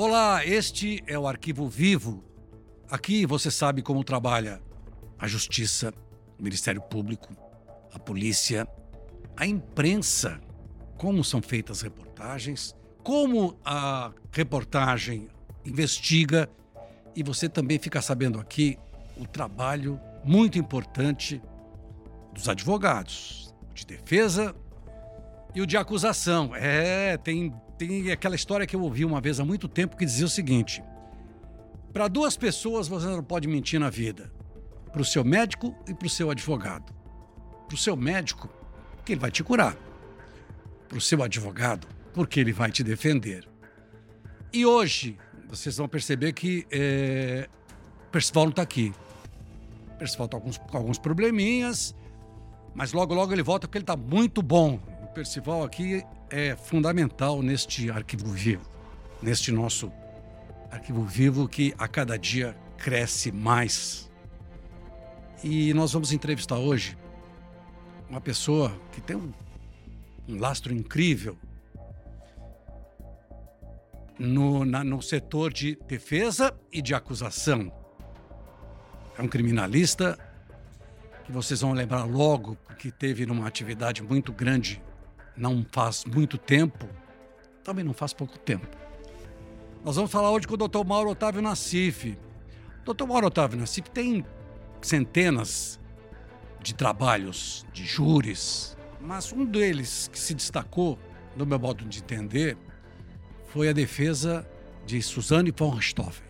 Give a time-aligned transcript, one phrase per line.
[0.00, 2.22] Olá, este é o Arquivo Vivo.
[2.88, 4.62] Aqui você sabe como trabalha
[5.18, 5.92] a Justiça,
[6.38, 7.36] o Ministério Público,
[7.92, 8.64] a polícia,
[9.36, 10.40] a imprensa,
[10.96, 15.26] como são feitas as reportagens, como a reportagem
[15.66, 16.48] investiga
[17.16, 18.78] e você também fica sabendo aqui
[19.16, 21.42] o trabalho muito importante
[22.32, 24.54] dos advogados, de defesa
[25.56, 26.54] e o de acusação.
[26.54, 30.26] É, tem, tem aquela história que eu ouvi uma vez há muito tempo que dizia
[30.26, 30.82] o seguinte:
[31.92, 34.32] para duas pessoas você não pode mentir na vida,
[34.92, 36.92] para o seu médico e para o seu advogado.
[37.66, 38.48] Para o seu médico,
[38.96, 39.76] porque ele vai te curar.
[40.88, 43.48] Para o seu advogado, porque ele vai te defender.
[44.52, 45.16] E hoje,
[45.48, 47.48] vocês vão perceber que é,
[48.10, 48.92] Percival não está aqui.
[49.98, 51.94] Percival está com com alguns probleminhas,
[52.74, 54.80] mas logo, logo ele volta porque ele está muito bom.
[55.02, 58.68] O Percival aqui é fundamental neste arquivo vivo,
[59.22, 59.92] neste nosso
[60.70, 64.10] arquivo vivo que a cada dia cresce mais.
[65.42, 66.96] E nós vamos entrevistar hoje
[68.08, 69.32] uma pessoa que tem um,
[70.28, 71.36] um lastro incrível
[74.18, 77.72] no, na, no setor de defesa e de acusação.
[79.16, 80.18] É um criminalista
[81.24, 84.82] que vocês vão lembrar logo, porque teve numa atividade muito grande,
[85.38, 86.88] não faz muito tempo,
[87.62, 88.66] também não faz pouco tempo.
[89.84, 90.84] Nós vamos falar hoje com o Dr.
[90.84, 92.18] Mauro Otávio Nassif.
[92.84, 93.06] Dr.
[93.06, 94.24] Mauro Otávio Nassif tem
[94.82, 95.78] centenas
[96.60, 100.98] de trabalhos, de júris, mas um deles que se destacou,
[101.36, 102.56] no meu modo de entender,
[103.46, 104.48] foi a defesa
[104.84, 106.26] de Suzanne von Richthofen.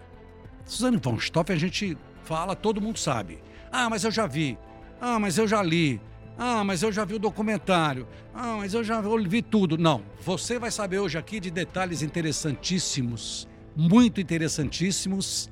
[0.64, 3.42] Suzanne von Richthofen a gente fala, todo mundo sabe.
[3.72, 4.58] Ah, mas eu já vi.
[5.00, 6.00] Ah, mas eu já li.
[6.38, 8.06] Ah, mas eu já vi o documentário.
[8.32, 9.76] Ah, mas eu já ouvi tudo.
[9.76, 15.50] Não, você vai saber hoje aqui de detalhes interessantíssimos, muito interessantíssimos,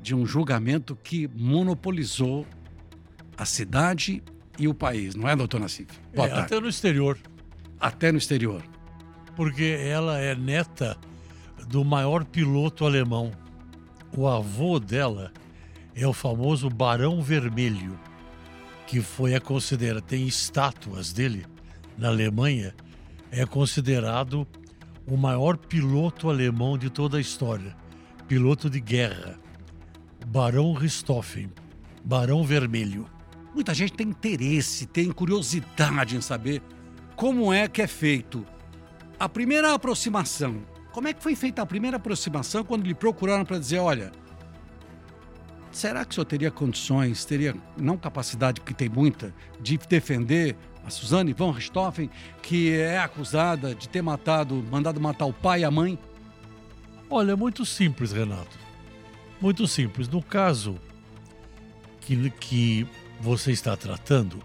[0.00, 2.46] de um julgamento que monopolizou
[3.36, 4.22] a cidade
[4.58, 5.88] e o país, não é, doutor Nassif?
[6.14, 6.44] Boa é, tarde.
[6.46, 7.18] Até no exterior.
[7.78, 8.62] Até no exterior.
[9.36, 10.96] Porque ela é neta
[11.68, 13.30] do maior piloto alemão.
[14.16, 15.32] O avô dela
[15.94, 17.98] é o famoso Barão Vermelho,
[18.88, 21.44] que foi a considerado, tem estátuas dele
[21.98, 22.74] na Alemanha,
[23.30, 24.48] é considerado
[25.06, 27.76] o maior piloto alemão de toda a história,
[28.26, 29.38] piloto de guerra,
[30.26, 31.52] Barão Richthofen,
[32.02, 33.04] Barão Vermelho.
[33.54, 36.62] Muita gente tem interesse, tem curiosidade em saber
[37.14, 38.42] como é que é feito
[39.20, 40.62] a primeira aproximação.
[40.92, 44.10] Como é que foi feita a primeira aproximação quando lhe procuraram para dizer, olha,
[45.78, 50.90] será que o senhor teria condições, teria não capacidade, porque tem muita, de defender a
[50.90, 52.10] Suzane von Richthofen,
[52.42, 55.96] que é acusada de ter matado, mandado matar o pai e a mãe?
[57.08, 58.58] Olha, é muito simples, Renato.
[59.40, 60.08] Muito simples.
[60.08, 60.76] No caso
[62.00, 62.86] que, que
[63.20, 64.42] você está tratando,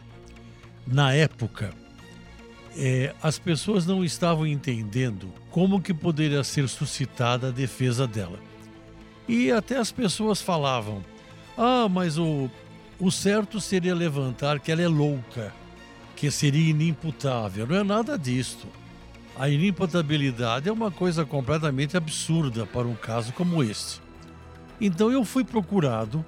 [0.85, 1.73] na época,
[2.77, 8.39] é, as pessoas não estavam entendendo como que poderia ser suscitada a defesa dela.
[9.27, 11.03] E até as pessoas falavam:
[11.57, 12.49] ah, mas o,
[12.99, 15.53] o certo seria levantar que ela é louca,
[16.15, 17.67] que seria inimputável.
[17.67, 18.67] Não é nada disto.
[19.37, 24.01] A inimputabilidade é uma coisa completamente absurda para um caso como este.
[24.79, 26.23] Então eu fui procurado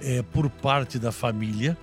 [0.00, 1.76] é, por parte da família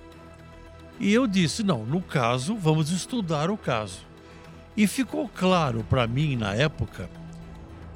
[0.98, 4.00] e eu disse: não, no caso, vamos estudar o caso.
[4.76, 7.08] E ficou claro para mim na época,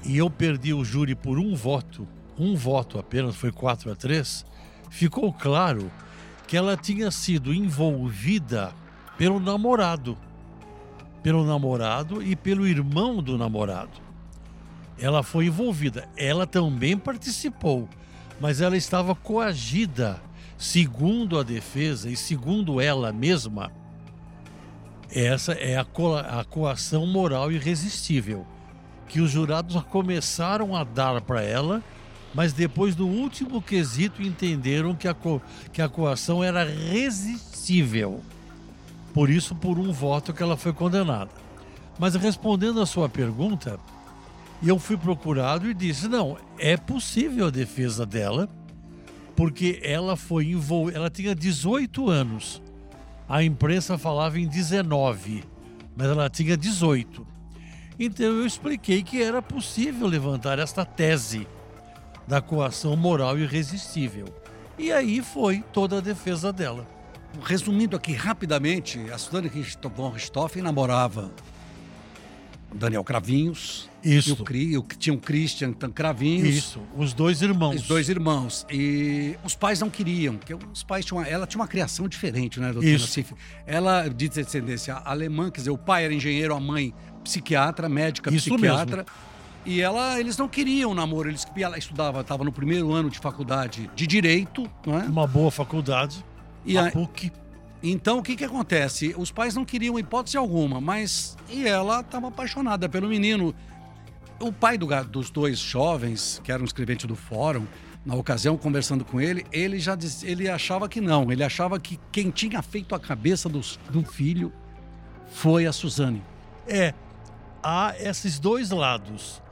[0.05, 2.07] e eu perdi o júri por um voto,
[2.39, 4.47] um voto apenas, foi 4 a 3,
[4.91, 5.91] ficou claro
[6.47, 8.73] que ela tinha sido envolvida
[9.17, 10.17] pelo namorado.
[11.23, 14.01] Pelo namorado e pelo irmão do namorado.
[14.99, 16.09] Ela foi envolvida.
[16.17, 17.89] Ela também participou,
[18.41, 20.21] mas ela estava coagida
[20.59, 23.71] Segundo a defesa e segundo ela mesma,
[25.09, 28.45] essa é a, co a coação moral irresistível
[29.07, 31.81] que os jurados começaram a dar para ela,
[32.35, 35.41] mas depois do último quesito entenderam que a, co
[35.73, 38.23] que a coação era resistível.
[39.15, 41.31] Por isso, por um voto que ela foi condenada.
[41.99, 43.81] Mas respondendo a sua pergunta,
[44.63, 48.49] eu fui procurado e disse: não, é possível a defesa dela
[49.39, 52.61] porque ela foi envolvida, ela tinha 18 anos.
[53.29, 55.45] A imprensa falava em 19,
[55.97, 57.25] mas ela tinha 18.
[58.01, 61.47] Então eu expliquei que era possível levantar esta tese
[62.29, 64.27] da coação moral irresistível.
[64.79, 66.87] E aí foi toda a defesa dela.
[67.43, 69.51] Resumindo aqui rapidamente, a Suzane
[69.97, 71.33] von Richthofen namorava
[72.73, 73.89] Daniel Cravinhos.
[74.05, 74.29] Isso.
[74.29, 76.55] E o, Cri, o, tinha o Christian Cravinhos.
[76.55, 77.77] Isso, os dois irmãos.
[77.77, 78.67] Os dois irmãos.
[78.71, 81.25] E os pais não queriam, porque os pais tinham.
[81.25, 83.09] Ela tinha uma criação diferente, né, doutora Isso.
[83.09, 83.35] Cif?
[83.67, 88.51] Ela de descendência alemã, quer dizer, o pai era engenheiro, a mãe psiquiatra, médica, Isso
[88.51, 89.05] psiquiatra.
[89.69, 93.91] E ela, eles não queriam namoro, eles ela estudava, estava no primeiro ano de faculdade
[93.95, 95.03] de direito, não é?
[95.05, 96.25] Uma boa faculdade.
[96.65, 97.31] E a PUC.
[97.83, 99.15] Então, o que que acontece?
[99.19, 103.55] Os pais não queriam hipótese alguma, mas e ela estava apaixonada pelo menino.
[104.41, 107.67] O pai do dos dois jovens, que era um escrevente do fórum,
[108.07, 111.31] na ocasião, conversando com ele, ele já diz, ele achava que não.
[111.31, 114.51] Ele achava que quem tinha feito a cabeça dos- do filho
[115.31, 116.23] foi a Suzane.
[116.67, 116.95] É,
[117.63, 119.43] há esses dois lados.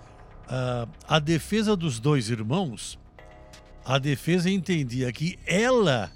[0.49, 2.99] Ah, a defesa dos dois irmãos,
[3.85, 6.11] a defesa entendia que ela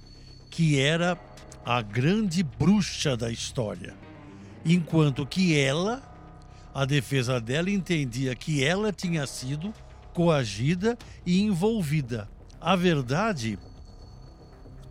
[0.51, 1.19] que era
[1.65, 3.95] a grande bruxa da história,
[4.65, 6.03] enquanto que ela,
[6.75, 9.73] a defesa dela entendia que ela tinha sido
[10.13, 12.29] coagida e envolvida.
[12.61, 13.59] A verdade,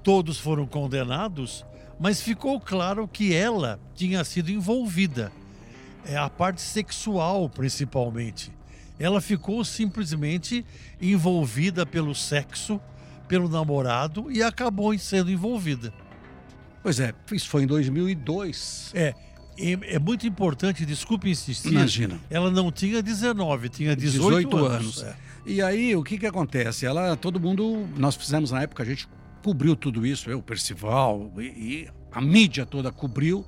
[0.01, 1.65] todos foram condenados,
[1.99, 5.31] mas ficou claro que ela tinha sido envolvida
[6.05, 8.51] é a parte sexual principalmente.
[8.99, 10.65] Ela ficou simplesmente
[11.01, 12.79] envolvida pelo sexo,
[13.27, 15.93] pelo namorado e acabou sendo envolvida.
[16.83, 18.91] Pois é, isso foi em 2002.
[18.93, 19.13] É,
[19.57, 21.71] é muito importante, desculpe insistir.
[21.71, 22.19] Imagina.
[22.29, 25.03] Ela não tinha 19, tinha 18, 18 anos.
[25.03, 25.03] anos.
[25.03, 25.15] É.
[25.45, 26.85] E aí, o que que acontece?
[26.85, 29.07] Ela, todo mundo, nós fizemos na época, a gente
[29.43, 33.45] cobriu tudo isso, eu, o Percival, e, e a mídia toda cobriu,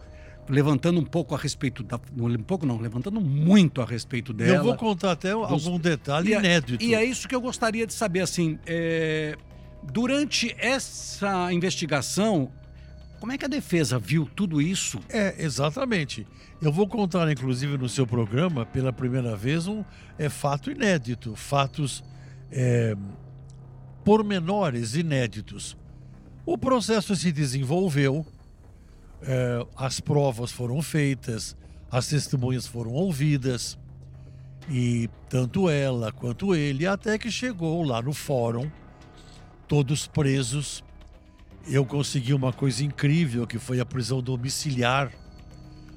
[0.51, 1.99] levantando um pouco a respeito da.
[2.15, 4.57] Um pouco não, levantando muito a respeito dela.
[4.57, 6.83] Eu vou contar até algum detalhe E é- inédito.
[6.83, 9.37] E é isso que eu gostaria de saber, assim, é,
[9.81, 12.51] durante essa investigação,
[13.19, 14.99] como é que a defesa viu tudo isso?
[15.09, 16.27] É, exatamente.
[16.61, 19.85] Eu vou contar, inclusive, no seu programa, pela primeira vez, um
[20.19, 22.03] é, fato inédito, fatos
[22.51, 22.95] é,
[24.03, 25.77] pormenores inéditos.
[26.45, 28.25] O processo se desenvolveu,
[29.23, 31.55] é, as provas foram feitas,
[31.89, 33.77] as testemunhas foram ouvidas,
[34.69, 38.69] e tanto ela quanto ele, até que chegou lá no fórum,
[39.67, 40.83] todos presos.
[41.67, 45.11] Eu consegui uma coisa incrível, que foi a prisão domiciliar.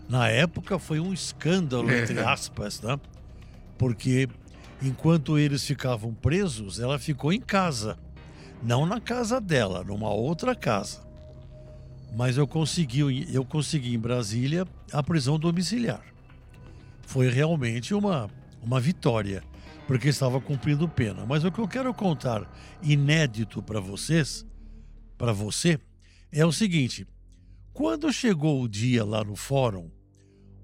[0.09, 2.99] Na época foi um escândalo, entre aspas, né?
[3.79, 4.29] Porque
[4.83, 7.99] enquanto eles ficavam presos, ela ficou em casa.
[8.63, 11.01] Não na casa dela, numa outra casa.
[12.17, 16.03] Mas eu consegui, eu consegui em Brasília a prisão domiciliar.
[17.03, 18.31] Foi realmente uma,
[18.63, 19.43] uma vitória,
[19.87, 21.27] porque estava cumprindo pena.
[21.27, 22.49] Mas o que eu quero contar
[22.83, 24.47] inédito para vocês,
[25.19, 25.79] para você,
[26.31, 27.07] é o seguinte:
[27.73, 29.91] quando chegou o dia lá no fórum,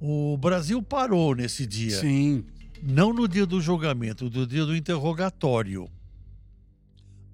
[0.00, 1.98] o Brasil parou nesse dia.
[1.98, 2.44] Sim.
[2.82, 5.90] Não no dia do julgamento, no dia do interrogatório.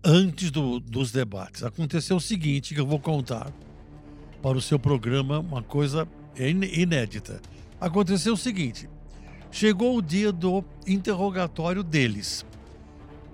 [0.02, 1.62] Antes do- dos debates.
[1.62, 3.52] Aconteceu o seguinte, que eu vou contar
[4.46, 6.06] para o seu programa uma coisa
[6.38, 7.40] in- inédita.
[7.80, 8.88] Aconteceu o seguinte:
[9.50, 12.46] chegou o dia do interrogatório deles.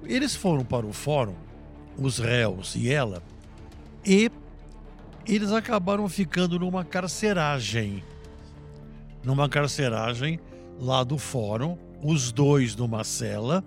[0.04, 1.34] Eles foram para o fórum,
[1.98, 3.22] os réus e ela,
[4.06, 4.30] e
[5.28, 8.02] eles acabaram ficando numa carceragem.
[9.22, 10.40] Numa carceragem
[10.80, 13.62] lá do fórum, os dois numa cela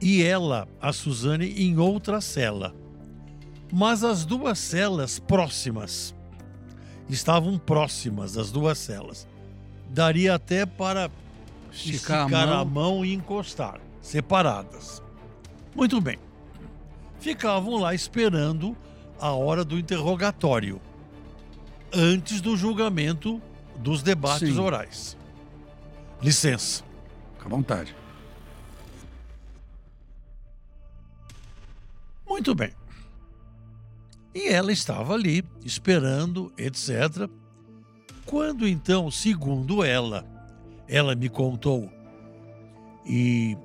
[0.00, 2.74] e ela, a Suzane, em outra cela.
[3.72, 6.14] Mas as duas celas próximas
[7.08, 9.26] estavam próximas, as duas celas.
[9.90, 11.10] Daria até para
[11.72, 12.96] Esticar esticar, a a, mão.
[12.96, 13.04] mão.
[13.04, 15.02] e encostar, separadas.
[15.74, 16.18] Muito bem.
[17.20, 18.76] Ficavam lá esperando
[19.20, 20.80] a hora do interrogatório,
[21.92, 23.40] antes do julgamento
[23.76, 24.60] dos debates Sim.
[24.60, 25.16] orais.
[26.22, 26.84] Licença.
[27.34, 27.94] Fica à vontade.
[32.26, 32.72] Muito bem.
[34.34, 37.28] E ela estava ali, esperando, etc.
[38.26, 40.26] Quando então, segundo ela,
[40.88, 41.90] ela me contou,
[43.06, 43.56] e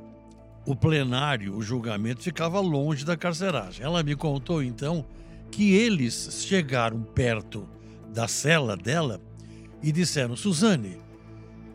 [0.65, 3.83] o plenário, o julgamento, ficava longe da carceragem.
[3.83, 5.05] Ela me contou então
[5.49, 7.67] que eles chegaram perto
[8.13, 9.19] da cela dela
[9.81, 10.97] e disseram: Suzane,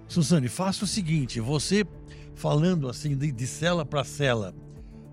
[0.07, 1.85] Suzane, faça o seguinte, você
[2.35, 4.55] falando assim de, de cela para cela,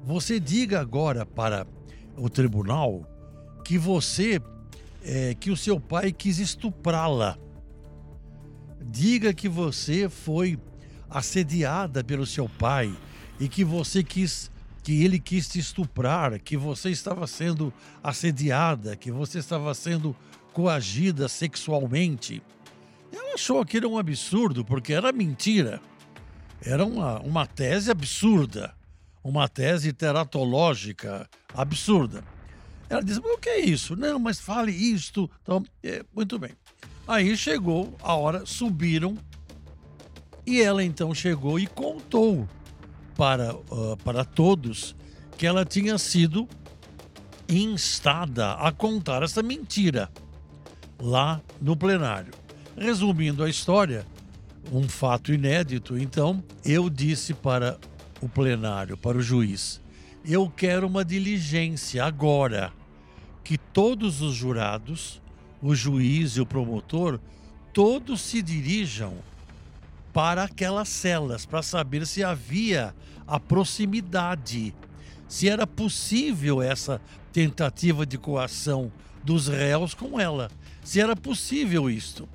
[0.04, 1.66] você diga agora para
[2.18, 3.08] o tribunal
[3.72, 4.42] que você,
[5.02, 7.38] é, que o seu pai quis estuprá-la.
[8.82, 10.60] Diga que você foi
[11.10, 12.94] assediada pelo seu pai
[13.40, 14.52] e que você quis,
[14.84, 17.74] que ele quis te estuprar, que você estava sendo
[18.04, 20.14] assediada, que você estava sendo
[20.52, 22.44] coagida sexualmente.
[23.10, 25.80] Ela achou aquilo um absurdo, porque era mentira.
[26.62, 28.76] Era uma, uma tese absurda,
[29.24, 32.22] uma tese teratológica absurda.
[32.92, 33.96] Ela disse: mas o que é isso?
[33.96, 35.32] Não, mas fale isto.
[35.42, 36.52] Então, é, muito bem.
[37.08, 39.18] Aí chegou a hora, subiram,
[40.46, 42.48] e ela então chegou e contou
[43.16, 44.94] para, uh, para todos
[45.38, 46.48] que ela tinha sido
[47.48, 50.12] instada a contar essa mentira
[51.00, 52.34] lá no plenário.
[52.78, 54.06] Resumindo a história,
[54.72, 57.80] um fato inédito, então, eu disse para
[58.22, 59.82] o plenário, para o juiz,
[60.26, 62.72] eu quero uma diligência agora
[63.44, 65.22] que todos os jurados,
[65.62, 67.20] o juiz e o promotor,
[67.74, 69.14] todos se dirijam
[70.14, 72.94] para aquelas celas para saber se havia
[73.26, 74.74] a proximidade,
[75.28, 77.00] se era possível essa
[77.32, 78.92] tentativa de coação
[79.24, 80.52] dos réus com ela,
[80.84, 82.28] se era possível isto.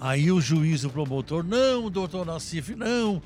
[0.00, 3.22] Aí o juiz e o promotor, não, doutor Nassif, não,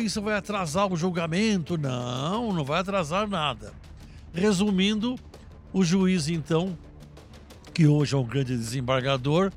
[0.00, 1.76] isso vai atrasar o julgamento.
[1.76, 3.74] Não, não vai atrasar nada.
[4.32, 5.18] Resumindo,
[5.72, 6.76] o juiz, então,
[7.72, 9.50] que hoje é um grande desembargador,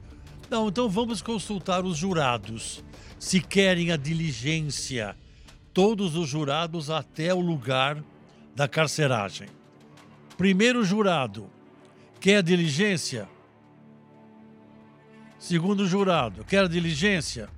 [0.50, 2.84] não, então vamos consultar os jurados.
[3.20, 5.16] Se querem a diligência,
[5.74, 8.02] todos os jurados até o lugar
[8.56, 9.50] da carceragem.
[10.38, 11.50] Primeiro jurado,
[12.20, 13.28] quer a diligência?
[15.40, 17.50] Segundo jurado, quer diligência?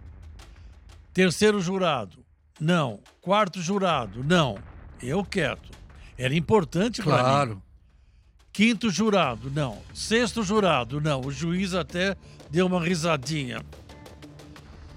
[1.14, 2.26] Terceiro jurado,
[2.60, 3.00] não.
[3.22, 4.58] Quarto jurado, não.
[5.02, 5.62] Eu quero.
[6.18, 7.56] Era importante para claro.
[7.56, 7.62] mim.
[8.58, 9.84] Quinto jurado, não.
[9.94, 11.22] Sexto jurado, não.
[11.22, 12.18] O juiz até
[12.50, 13.62] deu uma risadinha.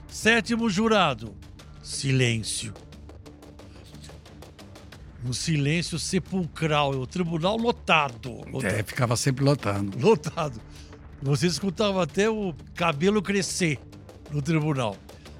[0.08, 1.36] Sétimo jurado,
[1.82, 2.72] silêncio.
[5.22, 8.40] Um silêncio sepulcral, o tribunal lotado.
[8.50, 8.64] lotado.
[8.64, 9.98] É, ficava sempre lotando.
[9.98, 10.58] Lotado.
[11.20, 13.78] Você escutava até o cabelo crescer
[14.30, 14.96] no tribunal.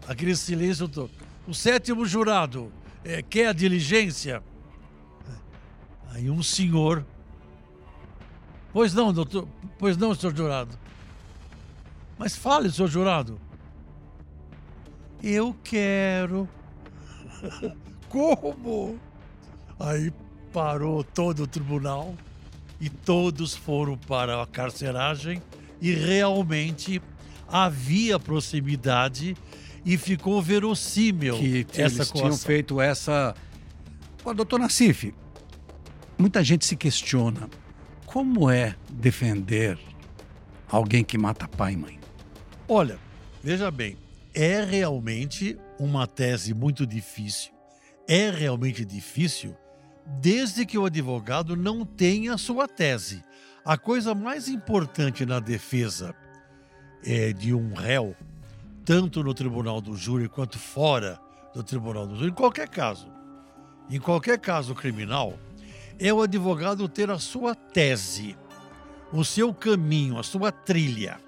[0.06, 1.10] Aquele silêncio todo.
[1.48, 2.70] O sétimo jurado
[3.02, 4.42] é, quer a diligência?
[6.10, 7.02] Aí um senhor.
[8.72, 9.48] Pois não, doutor.
[9.78, 10.78] Pois não, senhor jurado.
[12.18, 13.40] Mas fale, senhor jurado.
[15.22, 16.48] Eu quero.
[18.08, 18.98] Como?
[19.78, 20.12] Aí
[20.52, 22.14] parou todo o tribunal
[22.80, 25.42] e todos foram para a carceragem
[25.80, 27.00] e realmente
[27.48, 29.36] havia proximidade
[29.84, 32.20] e ficou verossímil que essa eles coação.
[32.20, 33.34] tinham feito essa.
[34.36, 35.14] Doutor Nassif,
[36.18, 37.48] muita gente se questiona
[38.12, 39.78] como é defender
[40.68, 42.00] alguém que mata pai e mãe.
[42.68, 42.98] Olha,
[43.40, 43.96] veja bem,
[44.34, 47.52] é realmente uma tese muito difícil.
[48.08, 49.56] É realmente difícil
[50.20, 53.22] desde que o advogado não tenha sua tese.
[53.64, 56.12] A coisa mais importante na defesa
[57.04, 58.16] é, de um réu,
[58.84, 61.16] tanto no tribunal do júri quanto fora
[61.54, 63.06] do tribunal do júri, em qualquer caso,
[63.88, 65.38] em qualquer caso criminal,
[66.00, 68.34] é o advogado ter a sua tese,
[69.12, 71.20] o seu caminho, a sua trilha.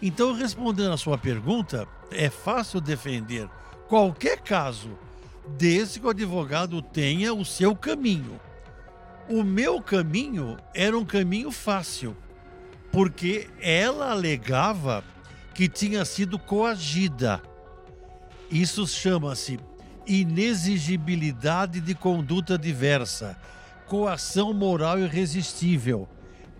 [0.00, 3.46] Então, respondendo a sua pergunta, é fácil defender
[3.88, 4.98] qualquer caso,
[5.58, 8.40] desde que o advogado tenha o seu caminho.
[9.28, 12.16] O meu caminho era um caminho fácil,
[12.90, 15.04] porque ela alegava
[15.54, 17.42] que tinha sido coagida.
[18.50, 19.58] Isso chama-se
[20.06, 23.36] inexigibilidade de conduta diversa,
[23.86, 26.08] coação moral irresistível,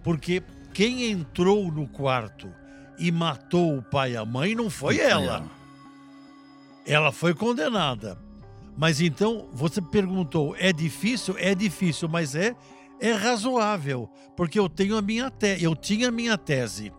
[0.02, 0.42] porque
[0.72, 2.52] quem entrou no quarto
[2.98, 5.44] e matou o pai e a mãe não foi ela.
[6.86, 8.18] Ela foi condenada.
[8.76, 11.34] Mas então você perguntou, é difícil?
[11.38, 12.54] É difícil, mas é
[12.98, 16.92] é razoável, porque eu tenho a minha te eu tinha a minha tese.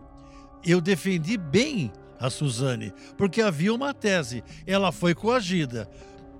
[0.64, 4.42] Eu defendi bem a Suzane, porque havia uma tese.
[4.66, 5.88] Ela foi coagida.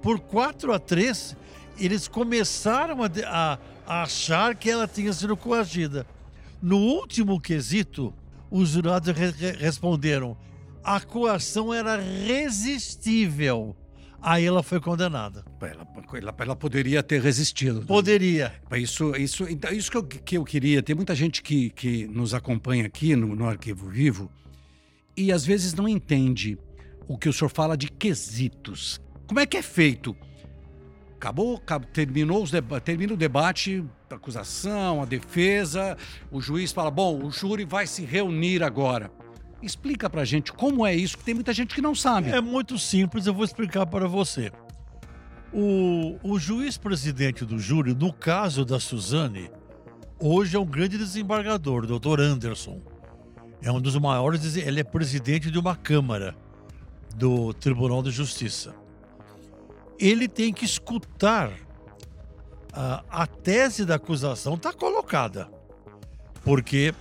[0.03, 1.37] Por 4 a 3,
[1.79, 6.07] eles começaram a, a, a achar que ela tinha sido coagida.
[6.61, 8.13] No último quesito,
[8.51, 10.37] os jurados re responderam:
[10.85, 13.75] a coação era resistível.
[14.21, 15.45] Aí ela foi condenada.
[15.61, 17.83] Ela, ela, ela poderia ter resistido.
[17.83, 18.53] Poderia.
[18.73, 20.83] Isso, isso, então, isso que, eu, que eu queria.
[20.83, 24.29] Tem muita gente que, que nos acompanha aqui no, no Arquivo Vivo
[25.17, 26.59] e às vezes não entende
[27.07, 29.01] o que o senhor fala de quesitos.
[29.27, 30.17] Como é que é feito?
[31.19, 31.61] Acabou,
[31.93, 32.53] terminou os
[32.85, 35.99] termina o debate, a acusação, a defesa,
[36.31, 39.11] o juiz fala: bom, o júri vai se reunir agora.
[39.61, 42.31] Explica pra gente como é isso, que tem muita gente que não sabe.
[42.31, 44.53] É muito simples, eu vou explicar para você.
[45.53, 49.51] O, o juiz presidente do júri, no caso da Suzane,
[50.21, 52.81] hoje é um grande desembargador, o doutor Anderson.
[53.61, 56.37] É um dos maiores, ele é presidente de uma Câmara
[57.17, 58.73] do Tribunal de Justiça.
[59.99, 61.51] Ele tem que escutar
[62.73, 65.49] a, a tese da acusação está colocada.
[66.45, 66.95] Porque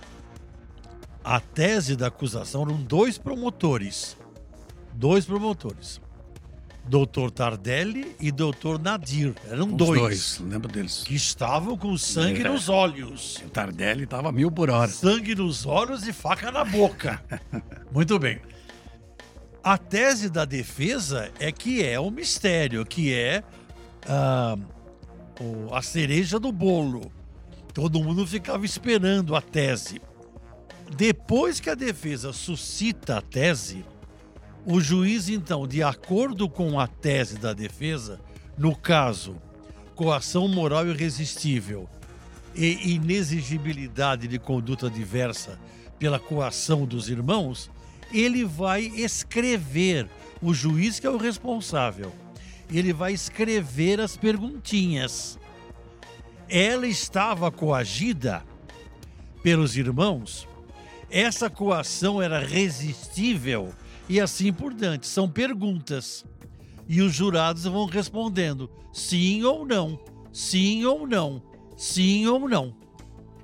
[1.22, 4.16] a tese da acusação eram dois promotores.
[4.94, 6.00] Dois promotores.
[6.84, 9.34] Doutor Tardelli e doutor Nadir.
[9.48, 11.04] Eram Os dois, dois, lembro deles.
[11.06, 12.48] que estavam com sangue É.
[12.48, 13.36] nos olhos.
[13.46, 14.90] O Tardelli tava mil por hora.
[14.90, 17.22] Sangue nos olhos e faca na boca.
[17.92, 18.40] Muito bem.
[19.62, 23.42] A tese da defesa é que é um mistério, que é
[24.06, 24.56] ah,
[25.40, 27.12] o- a cereja do bolo.
[27.74, 30.00] Todo mundo ficava esperando a tese.
[30.96, 33.84] Depois que a defesa suscita a tese,
[34.64, 38.20] o juiz, então, de acordo com a tese da defesa,
[38.56, 39.36] no caso,
[39.94, 41.88] coação moral irresistível
[42.54, 45.58] e inexigibilidade de conduta diversa
[45.98, 47.70] pela coação dos irmãos,
[48.12, 50.08] ele vai escrever,
[50.40, 52.12] o juiz que é o responsável,
[52.70, 55.38] ele vai escrever as perguntinhas.
[56.48, 58.44] Ela estava coagida
[59.42, 60.48] pelos irmãos,
[61.10, 63.72] essa coação era resistível
[64.08, 65.06] e assim por diante.
[65.06, 66.24] São perguntas.
[66.86, 69.98] E os jurados vão respondendo sim ou não,
[70.32, 71.42] sim ou não,
[71.76, 72.74] sim ou não.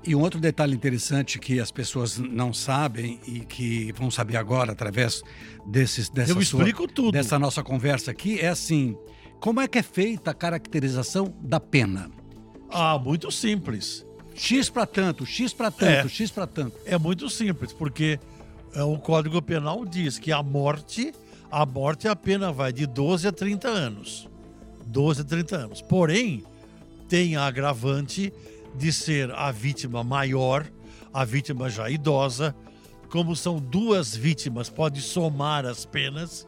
[0.07, 4.73] E um outro detalhe interessante que as pessoas não sabem e que vão saber agora
[4.73, 5.23] através
[5.67, 7.13] desses, dessa, Eu sua- explico tudo.
[7.13, 8.97] dessa nossa conversa aqui é assim:
[9.41, 12.11] como é que é feita a caracterização da pena?
[12.71, 14.05] Ah, muito simples.
[14.35, 16.09] X para tanto, X para tanto, É.
[16.09, 16.77] X para tanto.
[16.85, 18.19] É muito simples, porque
[18.75, 21.15] é, o Código Penal diz que a morte,
[21.51, 24.29] a morte a pena vai de 12 a 30 anos.
[24.87, 25.81] 12 a 30 anos.
[25.83, 26.43] Porém,
[27.09, 28.33] tem a agravante
[28.77, 30.67] de ser a vítima maior,
[31.13, 32.55] a vítima já idosa.
[33.09, 36.47] Como são duas vítimas, pode somar as penas.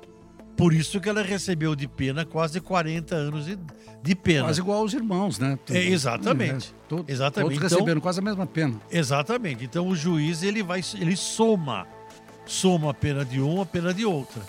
[0.57, 3.59] Por isso que ela recebeu de pena quase 40 anos de,
[4.03, 4.45] de pena.
[4.45, 5.59] Quase igual aos irmãos, né?
[5.71, 6.75] É, exatamente.
[6.99, 7.55] É, Exatamente.
[7.55, 8.81] Todos Então- receberam quase a mesma pena.
[8.91, 9.65] Exatamente.
[9.65, 11.87] Então o juiz ele vai ele soma,
[12.47, 14.43] soma a pena de um, a pena de outra.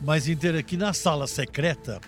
[0.00, 0.26] Mas
[0.58, 2.00] aqui na sala secreta,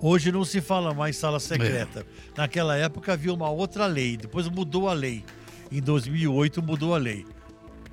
[0.00, 2.06] hoje não se fala mais sala secreta.
[2.36, 5.24] Naquela época havia uma outra lei, depois mudou a lei.
[5.70, 7.26] Em 2008 mudou a lei.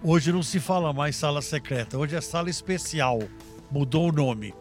[0.04, 3.20] Hoje não se fala mais sala secreta, hoje é sala especial.
[3.72, 4.54] Mudou o nome.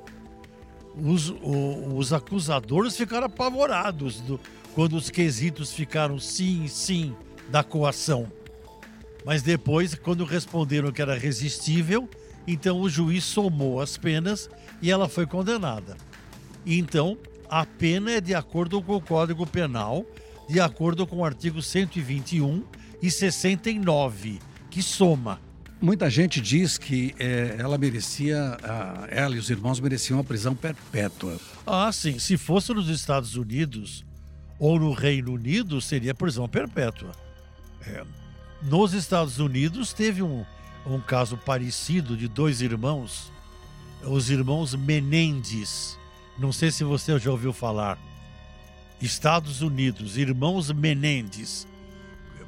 [0.97, 4.41] Os, o- os acusadores ficaram apavorados do-
[4.75, 7.15] quando os quesitos ficaram sim, sim
[7.49, 8.31] da coação.
[9.25, 12.09] Mas depois, quando responderam que era resistível,
[12.47, 14.49] então o juiz somou as penas
[14.83, 15.97] e ela foi condenada.
[16.67, 17.17] Então,
[17.55, 20.05] a pena é de acordo com o Código Penal,
[20.49, 22.65] de acordo com o artigo 121
[23.01, 25.41] e 69, que soma.
[25.81, 30.53] Muita gente diz que eh, ela merecia, ah, ela e os irmãos mereciam a prisão
[30.57, 31.39] perpétua.
[31.65, 34.05] Ah, sim, se fosse nos Estados Unidos
[34.59, 37.13] ou no Reino Unido, seria prisão perpétua.
[37.87, 38.03] É,
[38.63, 40.45] Nos Estados Unidos teve um,
[40.85, 43.31] um caso parecido de dois irmãos,
[44.03, 46.03] os irmãos Menendez.
[46.39, 47.99] Não sei se você já ouviu falar.
[49.01, 51.67] Estados Unidos, irmãos Menendez.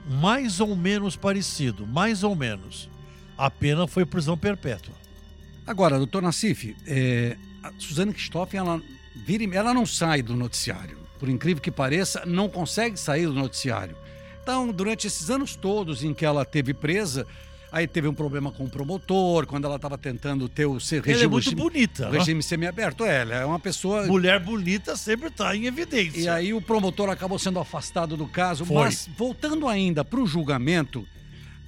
[0.09, 2.89] Mais ou menos parecido, mais ou menos.
[3.37, 4.95] A pena foi prisão perpétua.
[5.67, 8.81] Agora, doutor Nassif, eh, a Suzane Kristoff, ela,
[9.15, 10.99] vira ela não sai do noticiário.
[11.19, 13.97] Por incrível que pareça, não consegue sair do noticiário.
[14.43, 17.27] Então, durante esses anos todos em que ela teve presa,
[17.73, 21.07] aí teve um problema com o promotor, quando ela estava tentando ter o seu Ela
[21.07, 22.09] é regime, muito regime, bonita.
[22.11, 22.19] né?
[22.19, 23.05] regime semiaberto.
[23.05, 26.21] É, ela é uma pessoa Mulher bonita sempre está em evidência.
[26.21, 28.65] E aí o promotor acabou sendo afastado do caso.
[28.65, 28.77] Foi.
[28.77, 31.07] Mas voltando ainda para o julgamento,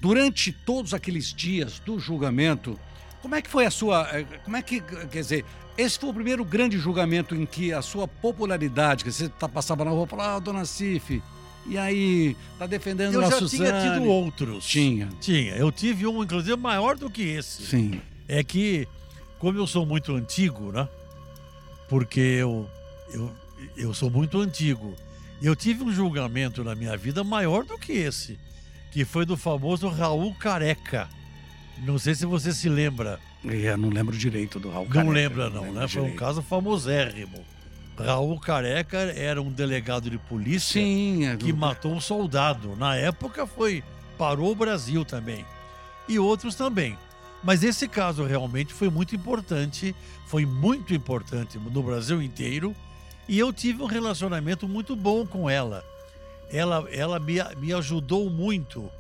[0.00, 2.78] durante todos aqueles dias do julgamento,
[3.20, 4.08] como é que foi a sua.
[4.12, 4.80] eh, Como é que.
[4.80, 5.44] Quer dizer,
[5.76, 9.84] esse foi o primeiro grande julgamento em que a sua popularidade, que você tá, passava
[9.84, 11.22] na rua e falava, ah, dona Cif,
[11.68, 13.64] e aí, tá defendendo eu a já Suzane.
[13.64, 14.66] tinha tido outros.
[14.66, 15.08] Tinha.
[15.20, 15.54] Tinha.
[15.54, 17.66] Eu tive um, inclusive, maior do que esse.
[17.66, 18.00] Sim.
[18.26, 18.88] É que,
[19.38, 20.88] como eu sou muito antigo, né?
[21.88, 22.68] Porque eu,
[23.12, 23.30] eu,
[23.76, 24.94] eu sou muito antigo.
[25.42, 28.38] Eu tive um julgamento na minha vida maior do que esse,
[28.90, 31.08] que foi do famoso Raul Careca.
[31.84, 33.20] Não sei se você se lembra.
[33.44, 35.88] Eu não lembro direito do Raul Não Careca, lembra, não, lembro né?
[35.88, 36.18] Foi um direito.
[36.18, 37.44] caso famosérrimo.
[38.04, 42.76] Raul Careca era um delegado de polícia Sim, é, que matou um soldado.
[42.76, 43.82] Na época foi
[44.16, 45.44] parou o Brasil também
[46.08, 46.96] e outros também.
[47.42, 49.94] Mas esse caso realmente foi muito importante,
[50.26, 52.74] foi muito importante no Brasil inteiro
[53.28, 55.84] e eu tive um relacionamento muito bom com ela.
[56.50, 58.90] Ela, ela me, me ajudou muito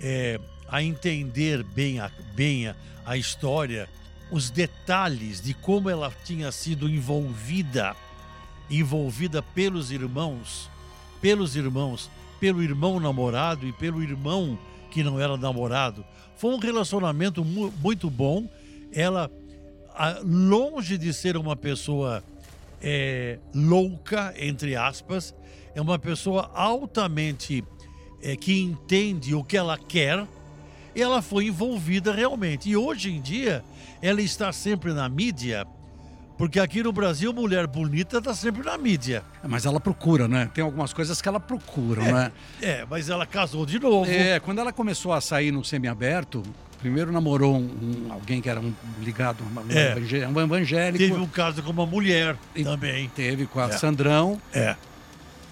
[0.00, 3.88] é, a entender bem a, bem a, a história,
[4.30, 7.94] os detalhes de como ela tinha sido envolvida,
[8.70, 10.70] envolvida pelos irmãos,
[11.20, 14.58] pelos irmãos, pelo irmão namorado e pelo irmão
[14.90, 16.04] que não era namorado.
[16.36, 18.48] Foi um relacionamento mu muito bom.
[18.92, 19.30] Ela,
[20.22, 22.22] longe de ser uma pessoa
[22.80, 25.34] é, louca, entre aspas,
[25.74, 27.64] é uma pessoa altamente
[28.22, 30.26] é, que entende o que ela quer.
[30.94, 32.70] Ela foi envolvida realmente.
[32.70, 33.64] E hoje em dia,
[34.00, 35.66] ela está sempre na mídia,
[36.36, 39.22] porque aqui no Brasil, mulher bonita está sempre na mídia.
[39.46, 40.50] Mas ela procura, né?
[40.52, 42.32] Tem algumas coisas que ela procura, é, né?
[42.60, 44.10] É, mas ela casou de novo.
[44.10, 46.42] É, quando ela começou a sair no semiaberto,
[46.80, 47.60] primeiro namorou um,
[48.08, 50.26] um, alguém que era um, ligado um, É.
[50.28, 50.98] um evangélico.
[50.98, 53.08] Teve um caso com uma mulher E- também.
[53.14, 53.72] Teve com a É.
[53.72, 54.40] Sandrão.
[54.52, 54.76] É.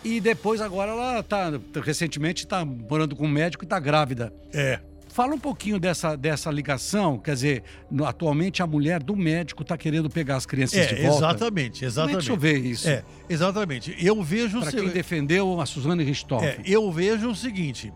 [0.05, 1.53] E depois agora ela tá,
[1.85, 4.33] recentemente está morando com um médico e está grávida.
[4.53, 4.81] É.
[5.12, 9.77] Fala um pouquinho dessa, dessa ligação, quer dizer, no- atualmente a mulher do médico está
[9.77, 11.16] querendo pegar as crianças É, de volta.
[11.18, 12.31] exatamente, Como é exatamente.
[12.31, 12.88] que o isso?
[12.88, 13.94] É, exatamente.
[13.98, 16.48] Eu vejo Para se- quem defendeu a Suzane Richthofen.
[16.48, 17.92] É, eu vejo o seguinte: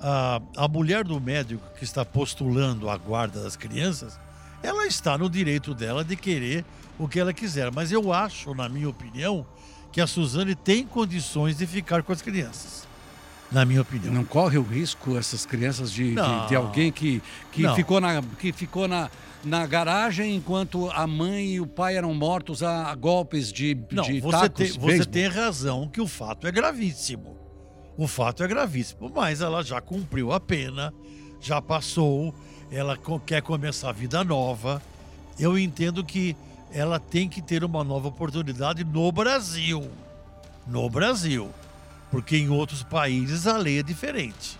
[0.00, 4.16] a, a mulher do médico que está postulando a guarda das crianças,
[4.62, 6.64] ela está no direito dela de querer
[6.98, 7.72] o que ela quiser.
[7.72, 9.44] Mas eu acho, na minha opinião,
[9.90, 12.86] que a Suzane tem condições de ficar com as crianças.
[13.54, 14.12] Na minha opinião.
[14.12, 17.74] Não corre o risco essas crianças de, de- de alguém que, que Não.
[17.76, 19.08] ficou, na, que ficou na,
[19.44, 24.02] na garagem enquanto a mãe e o pai eram mortos a, a golpes de, Não,
[24.02, 27.36] de você, tacos tem, você tem razão que o fato é gravíssimo.
[27.96, 30.92] O fato é gravíssimo, mas ela já cumpriu a pena,
[31.40, 32.34] já passou,
[32.72, 34.82] ela quer começar a vida nova.
[35.38, 36.36] Eu entendo que
[36.72, 39.88] ela tem que ter uma nova oportunidade no Brasil.
[40.66, 41.50] No Brasil.
[42.14, 44.56] Porque em outros países a lei é diferente.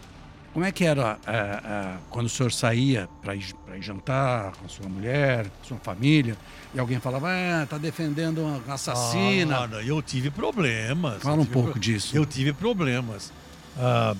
[0.52, 4.68] Como é que era é, é, quando o senhor saía para ir, ir jantar com
[4.68, 6.36] sua mulher, sua família,
[6.74, 9.58] e alguém falava, ah, tá defendendo uma assassina.
[9.58, 11.22] Ah, não, eu tive problemas.
[11.22, 12.16] Fala um pouco pro- disso.
[12.16, 13.32] Eu tive problemas.
[13.76, 14.14] Ah,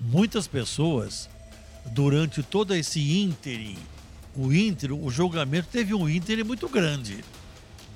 [0.00, 1.28] muitas pessoas,
[1.86, 3.78] durante todo esse ínterim,
[4.36, 7.24] o ínterim, o julgamento teve um ínterim muito grande.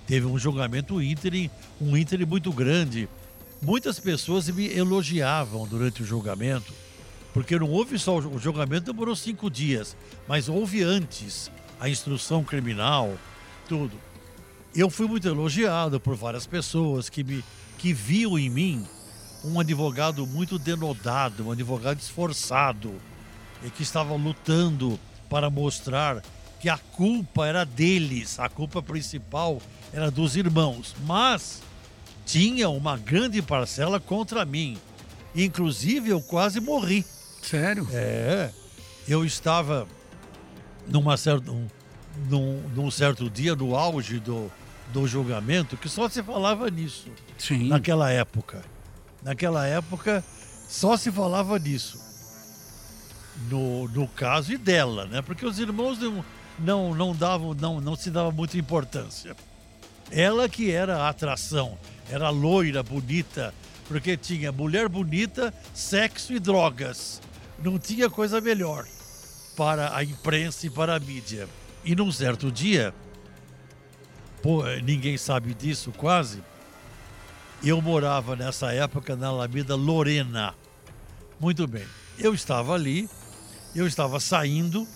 [0.07, 3.09] Teve um julgamento ínterim, um ínterim muito grande.
[3.65, 6.71] Muitas pessoas me elogiavam durante o julgamento,
[7.33, 9.97] porque não houve só o julgamento, demorou cinco dias,
[10.29, 11.51] mas houve antes
[11.81, 13.17] a instrução criminal,
[13.67, 13.99] tudo.
[14.77, 17.43] Eu fui muito elogiado por várias pessoas que me
[17.79, 18.87] que viam em mim
[19.43, 22.95] um advogado muito denodado, um advogado esforçado
[23.65, 25.01] e que estava lutando
[25.31, 26.23] para mostrar
[26.61, 31.63] que a culpa era deles, a culpa principal era dos irmãos, mas
[32.25, 34.79] tinha uma grande parcela contra mim.
[35.35, 37.05] Inclusive eu quase morri.
[37.43, 37.87] Sério?
[37.93, 38.51] É,
[39.09, 39.87] eu estava
[40.87, 41.67] numa certa, um-
[42.29, 44.51] num, num certo dia, no auge do,
[44.93, 47.69] do julgamento, que só se falava nisso, Sim.
[47.69, 48.63] naquela época.
[49.23, 50.23] Naquela época,
[50.69, 51.99] só se falava nisso.
[53.51, 55.21] No, no caso e dela, né?
[55.21, 56.25] Porque os irmãos não,
[56.59, 59.35] não, não davam, não, não se dava muita importância.
[60.17, 61.77] Ela que era a atração,
[62.09, 63.53] era loira, bonita,
[63.89, 67.21] porque tinha mulher bonita, sexo e drogas.
[67.59, 68.87] Não tinha coisa melhor
[69.57, 71.49] para a imprensa e para a mídia.
[71.85, 72.95] E num certo dia,
[74.41, 76.41] pô, ninguém sabe disso quase,
[77.61, 80.55] eu morava nessa época na Alameda Lorena.
[81.41, 81.87] Muito bem.
[82.17, 83.11] Eu estava ali,
[83.75, 84.87] eu estava saindo,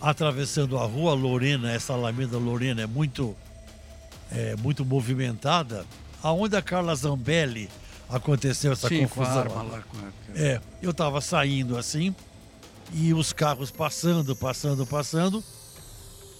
[0.00, 3.36] atravessando a rua Lorena, essa Alameda Lorena é muito,
[4.32, 5.84] é, muito movimentada,
[6.22, 7.68] aonde a Carla Zambelli
[8.08, 9.40] aconteceu essa Sim, com a confusão.
[9.40, 9.82] arma lá.
[9.82, 10.38] Com a...
[10.38, 12.14] É, eu estava saindo assim,
[12.92, 15.42] e os carros passando, passando, passando.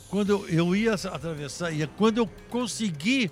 [0.08, 3.30] Quando eu, eu ia atravessar, ia, quando eu consegui,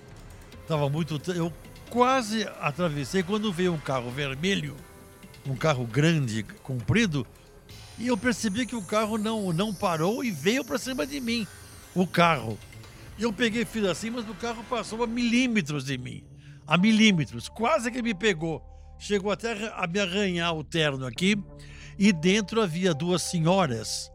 [0.61, 1.21] estava muito.
[1.31, 1.53] Eu
[1.89, 4.75] quase atravessei quando veio um carro vermelho,
[5.45, 7.25] um carro grande, comprido,
[7.97, 11.47] e eu percebi que o carro não, não parou e veio para cima de mim.
[11.93, 12.57] O carro.
[13.17, 16.23] Eu peguei fila assim, mas o carro passou a milímetros de mim.
[16.65, 17.47] A milímetros.
[17.47, 18.61] Quase que me pegou.
[18.97, 21.37] Chegou até a me arranhar o terno aqui.
[21.97, 24.11] E dentro havia duas senhoras,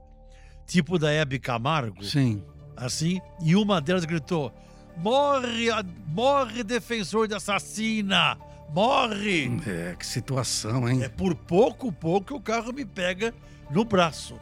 [0.67, 2.43] tipo da Hebe Camargo, Sim.
[2.77, 3.21] assim.
[3.41, 4.53] E uma delas gritou:
[4.97, 5.69] Morre,
[6.09, 8.37] morre, defensor de assassina!
[8.75, 9.51] Morre!
[9.67, 11.03] É, que situação, hein?
[11.03, 13.33] É por pouco, pouco o carro me pega
[13.71, 14.39] no braço.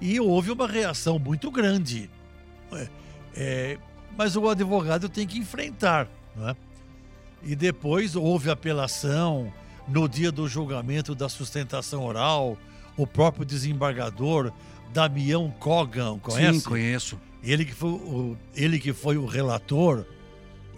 [0.00, 2.10] E houve uma reação muito grande.
[2.72, 2.88] É,
[3.34, 3.78] é,
[4.16, 6.08] mas o advogado tem que enfrentar.
[6.36, 6.56] Não é?
[7.42, 9.52] E depois houve apelação
[9.88, 12.56] no dia do julgamento da sustentação oral.
[12.96, 14.52] o próprio desembargador
[14.92, 16.60] Damião Kogan, conhece?
[16.60, 17.20] Sim, conheço.
[17.42, 20.04] Ele que foi o, ele que foi o relator,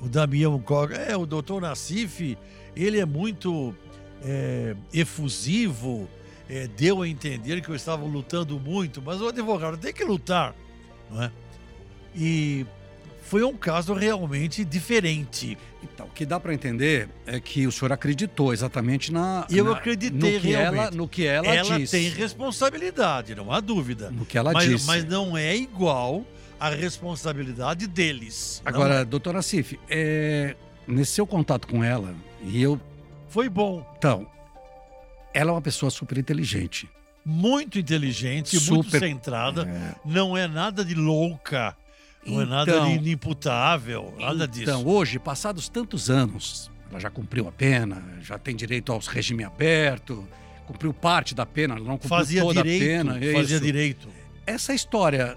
[0.01, 0.97] o Damião Kogan.
[0.97, 2.39] É, o doutor Nassif,
[2.77, 3.75] ele é muito
[4.23, 6.09] é, efusivo,
[6.49, 10.55] é, deu a entender que eu estava lutando muito, mas o advogado tem que lutar,
[11.11, 11.33] não é?
[12.15, 12.65] E
[13.23, 15.57] foi um caso realmente diferente.
[15.83, 19.47] Então, o que dá para entender é que o senhor acreditou exatamente na.
[19.51, 20.79] Eu na, acreditei no que realmente.
[20.83, 21.97] ela, no que ela, ela disse.
[21.99, 24.11] tem responsabilidade, não há dúvida.
[24.11, 24.87] No que ela mas, disse.
[24.87, 26.25] mas não é igual
[26.61, 28.63] à responsabilidade deles.
[28.65, 29.05] Agora, é.
[29.05, 30.55] doutora Cif, é,
[30.87, 32.81] nesse seu contato com ela, e eu.
[33.29, 34.27] foi bom, Então,
[35.35, 36.89] ela é uma pessoa super inteligente.
[37.25, 39.63] muito inteligente, muito Super- centrada.
[39.69, 39.95] É.
[40.09, 41.77] Não é nada de louca,
[42.27, 44.63] não é nada Então- inimputável, nada disso.
[44.63, 49.45] Então, hoje, passados tantos anos, ela já cumpriu a pena, já tem direito ao regime
[49.45, 50.27] aberto,
[50.67, 53.25] cumpriu parte da pena, ela não cumpriu fazia toda direito, a pena.
[53.25, 53.65] é fazia isso.
[53.65, 54.09] direito.
[54.47, 55.37] Essa história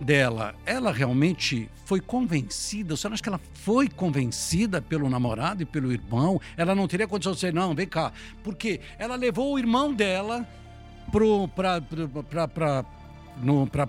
[0.00, 2.96] dela, ela realmente foi convencida?
[2.96, 6.40] Você não acha que ela foi convencida pelo namorado e pelo irmão?
[6.56, 8.12] Ela não teria condição de dizer, não, vem cá.
[8.42, 10.46] Porque ela levou o irmão dela
[11.12, 11.48] pro,
[13.70, 13.86] pra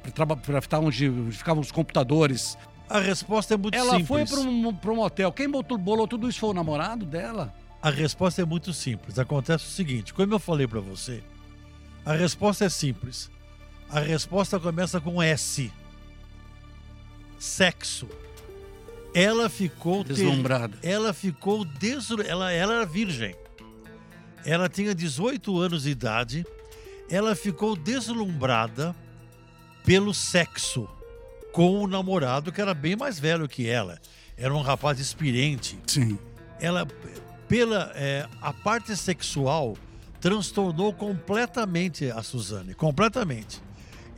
[0.61, 2.57] ficar onde ficavam os computadores.
[2.89, 4.07] A resposta é muito ela simples.
[4.07, 5.31] foi para um, pra um hotel.
[5.31, 7.53] Quem botou, bolou tudo isso foi o namorado dela?
[7.81, 9.19] A resposta é muito simples.
[9.19, 11.21] Acontece o seguinte, como eu falei para você,
[12.05, 13.29] a resposta é simples.
[13.89, 15.71] A resposta começa com S.
[17.39, 18.07] Sexo.
[19.13, 20.77] Ela ficou ter- Deslumbrada.
[20.83, 22.21] ela ficou deslu...
[22.21, 23.35] ela, ela era virgem.
[24.45, 26.45] Ela tinha 18 anos de idade.
[27.09, 28.95] Ela ficou deslumbrada
[29.87, 30.85] pelo sexo
[31.53, 33.97] com o namorado que era bem mais velho que ela.
[34.37, 36.19] Era um rapaz experiente Sim.
[36.59, 36.85] ela
[37.47, 39.77] pela é, a parte sexual
[40.19, 43.61] transtornou completamente a Suzane, completamente.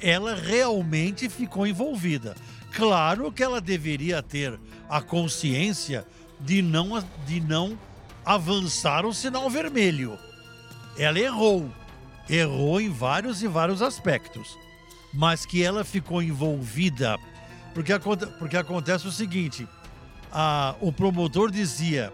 [0.02, 2.36] Ela realmente ficou envolvida.
[2.74, 6.04] Claro que ela deveria ter a consciência
[6.40, 7.78] de não de não
[8.26, 10.18] avançar o sinal vermelho.
[10.98, 11.70] Ela errou.
[12.28, 14.58] Errou em vários e vários aspectos.
[15.14, 17.18] Mas que ela ficou envolvida
[17.74, 17.92] porque,
[18.38, 19.68] porque acontece o seguinte,
[20.32, 22.12] a- o promotor dizia,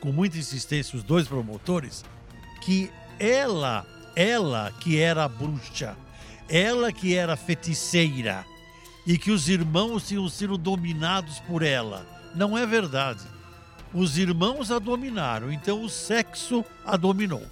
[0.00, 2.04] com muita insistência, os dois promotores,
[2.62, 5.96] que ela, ela que era a bruxa,
[6.48, 8.44] ela que era feiticeira,
[9.06, 12.06] e que os irmãos tinham sido dominados por ela.
[12.34, 13.22] Não é verdade.
[13.92, 17.42] Os irmãos a dominaram, então o sexo a dominou.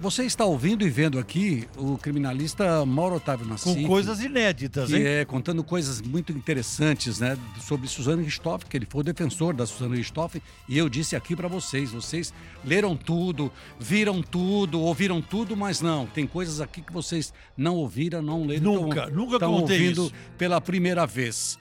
[0.00, 3.86] Você está ouvindo e vendo aqui o criminalista Mauro Otávio Com Nassif.
[3.86, 5.04] coisas inéditas, que hein?
[5.04, 9.66] é contando coisas muito interessantes, né, sobre Suzane Richthofen, que ele foi o defensor da
[9.66, 12.32] Suzane Richthofen, e eu disse aqui para vocês, vocês
[12.64, 18.22] leram tudo, viram tudo, ouviram tudo, mas não, tem coisas aqui que vocês não ouviram,
[18.22, 20.14] não leram, Nunca, tão- nunca tão contei ouvindo isso.
[20.38, 21.58] pela primeira vez.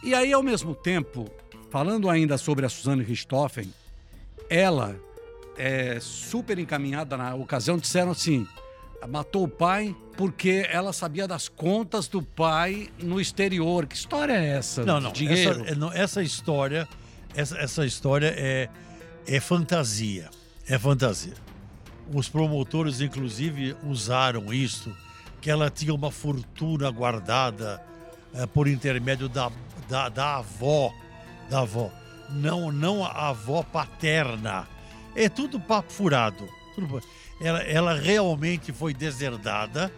[0.00, 1.28] E aí, ao mesmo tempo,
[1.70, 3.66] falando ainda sobre a Suzane Richthofen,
[4.48, 4.94] ela
[5.56, 8.46] é super encaminhada na ocasião, disseram assim:
[9.08, 13.86] matou o pai porque ela sabia das contas do pai no exterior.
[13.86, 14.84] Que história é essa?
[14.84, 15.12] Não, não.
[15.12, 15.62] Dinheiro?
[15.62, 16.88] Essa, é, não, essa história,
[17.34, 18.68] essa, essa história é,
[19.26, 20.30] é fantasia.
[20.68, 21.34] É fantasia.
[22.12, 24.94] Os promotores, inclusive, usaram isso,
[25.40, 27.82] que ela tinha uma fortuna guardada
[28.34, 29.50] eh, por intermédio da,
[29.88, 30.92] da, da avó,
[31.48, 31.90] da avó.
[32.30, 34.66] Não, não a avó paterna.
[35.14, 36.48] É tudo papo furado.
[37.40, 39.92] Ela, ela realmente foi deserdada.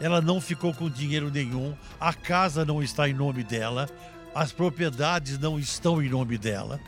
[0.00, 1.74] Ela não ficou com dinheiro nenhum.
[1.98, 3.88] A casa não está em nome dela.
[4.34, 6.80] As propriedades não estão em nome dela.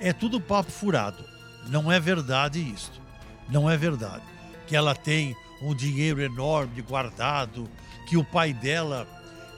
[0.00, 1.24] É tudo papo furado.
[1.68, 3.00] Não é verdade isto.
[3.48, 4.22] Não é verdade.
[4.66, 7.68] Que ela tem um dinheiro enorme guardado,
[8.08, 9.06] que o pai dela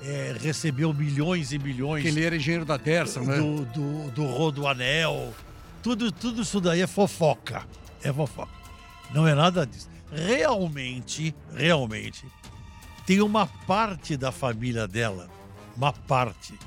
[0.02, 3.36] eh, recebeu milhões e milhões Que ele era engenheiro da Terça, né?
[3.36, 5.32] do, do, do Rodoanel.
[5.82, 7.66] Tudo, tudo isso daí é fofoca.
[8.02, 8.52] É fofoca.
[9.12, 9.88] Não é nada disso.
[10.12, 12.24] Realmente, realmente,
[13.06, 15.28] tem uma parte da família dela,
[15.76, 16.58] uma parte,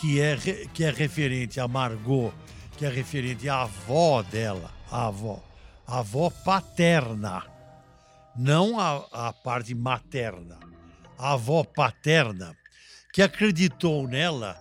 [0.00, 0.36] que é,
[0.72, 2.32] que é referente a Margot,
[2.76, 5.42] que é referente à avó dela, a avó,
[5.86, 7.44] a avó paterna,
[8.36, 10.58] não a, a parte materna,
[11.16, 12.56] a avó paterna,
[13.12, 14.58] que acreditou nela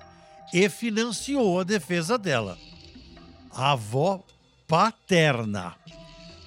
[0.53, 2.57] e financiou a defesa dela.
[3.51, 4.23] A avó
[4.67, 5.75] paterna.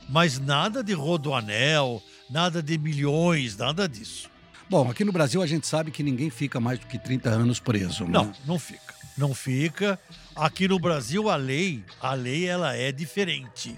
[0.08, 4.28] Mas nada de rodoanel, nada de milhões, nada disso.
[4.68, 7.58] Bom, aqui no Brasil a gente sabe que ninguém fica mais do que 30 anos
[7.58, 8.10] preso, né?
[8.10, 8.94] Não, não fica.
[9.16, 9.98] Não fica.
[10.34, 13.76] Aqui no Brasil a lei, a lei ela é diferente.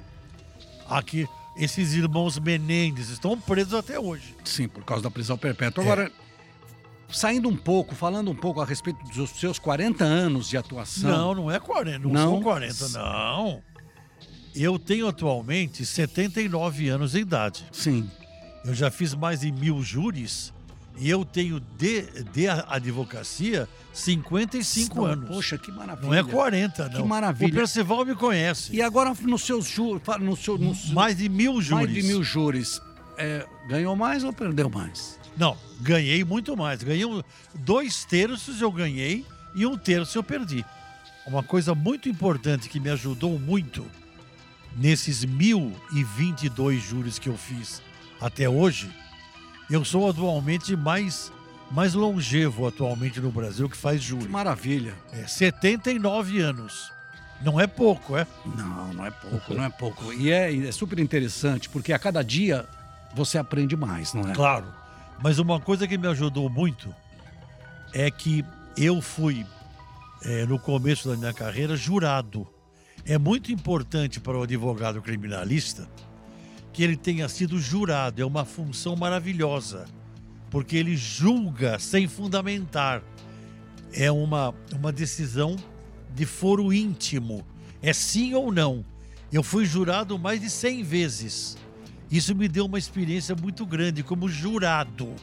[0.88, 4.34] Aqui esses irmãos Menendez estão presos até hoje.
[4.44, 5.82] Sim, por causa da prisão perpétua.
[5.82, 6.12] Agora,
[7.12, 11.10] saindo um pouco, falando um pouco a respeito dos seus 40 anos de atuação.
[11.10, 12.32] Não, não é 40, não, Não?
[12.34, 13.62] são 40, não.
[14.54, 17.64] Eu tenho atualmente 79 anos de idade.
[17.72, 18.10] Sim.
[18.64, 20.52] Eu já fiz mais de mil júris
[20.98, 25.28] e eu tenho de, de advocacia 55 Não, anos.
[25.28, 26.06] Poxa, que maravilha.
[26.06, 27.02] não é 40, não.
[27.02, 27.50] Que maravilha.
[27.50, 28.74] O Percival me conhece.
[28.74, 31.70] E agora, nos seus júris, no seu, nos Mais de mil júris.
[31.70, 32.80] mais de mil júris,
[33.16, 35.18] é, ganhou mais ou perdeu mais?
[35.36, 36.82] Não, ganhei muito mais.
[36.82, 37.22] Ganhei um-
[37.54, 40.64] dois terços eu ganhei e um terço eu perdi.
[41.26, 43.86] Uma coisa muito importante que me ajudou muito
[44.76, 47.82] nesses 1022 júris que eu fiz
[48.20, 48.90] até hoje,
[49.70, 51.32] eu sou atualmente mais
[51.70, 54.28] mais longevo atualmente no Brasil que faz Que júri.
[54.28, 54.94] maravilha.
[55.10, 56.92] É 79 anos.
[57.42, 58.26] Não é pouco, é?
[58.44, 60.12] Não, não é pouco, não é pouco.
[60.12, 62.66] E é, e é super interessante, porque a cada dia
[63.14, 64.34] você aprende mais, não é?
[64.34, 64.66] Claro.
[65.20, 66.94] Mas uma coisa que me ajudou muito
[67.92, 68.44] é que
[68.76, 69.44] eu fui,
[70.24, 72.46] eh, no começo da minha carreira, jurado.
[73.04, 75.88] É muito importante para o advogado criminalista
[76.72, 78.22] que ele tenha sido jurado.
[78.22, 79.84] É uma função maravilhosa,
[80.50, 83.02] porque ele julga sem fundamentar.
[83.92, 85.56] É uma, uma decisão
[86.14, 87.44] de foro íntimo.
[87.82, 88.84] É sim ou não.
[89.32, 91.58] Eu fui jurado mais de 100 vezes.
[92.12, 95.14] Isso me deu uma experiência muito grande como jurado,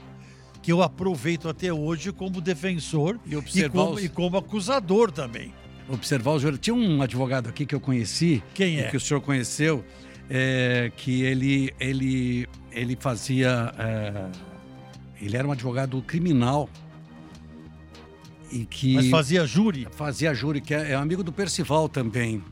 [0.64, 5.54] que eu aproveito até hoje como defensor E e como, os- e como acusador também.
[5.88, 6.58] Observar o júri.
[6.58, 8.90] Tinha um advogado aqui que eu conheci, Quem é?
[8.90, 9.86] que o senhor conheceu,
[10.30, 13.72] é, que ele, ele, ele fazia.
[13.78, 14.30] é,
[15.22, 16.70] ele era um advogado criminal
[18.52, 19.88] e que Mas fazia júri.
[19.92, 22.44] fazia júri, que é, é amigo do Percival também.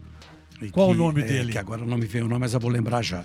[0.72, 1.52] Qual que- o nome é, dele?
[1.52, 3.24] Que agora não me veio o nome, mas eu vou lembrar já.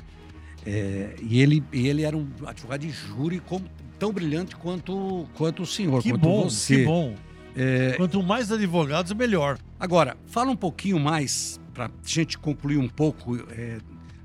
[0.65, 3.65] É, e, ele, e ele era um advogado de júri como-
[3.99, 6.77] tão brilhante quanto, quanto o senhor, Que quanto bom, você.
[6.79, 7.15] que bom.
[7.55, 9.59] É, Quanto mais advogados, melhor.
[9.79, 13.79] Agora, fala um pouquinho mais, para gente concluir um pouco, é,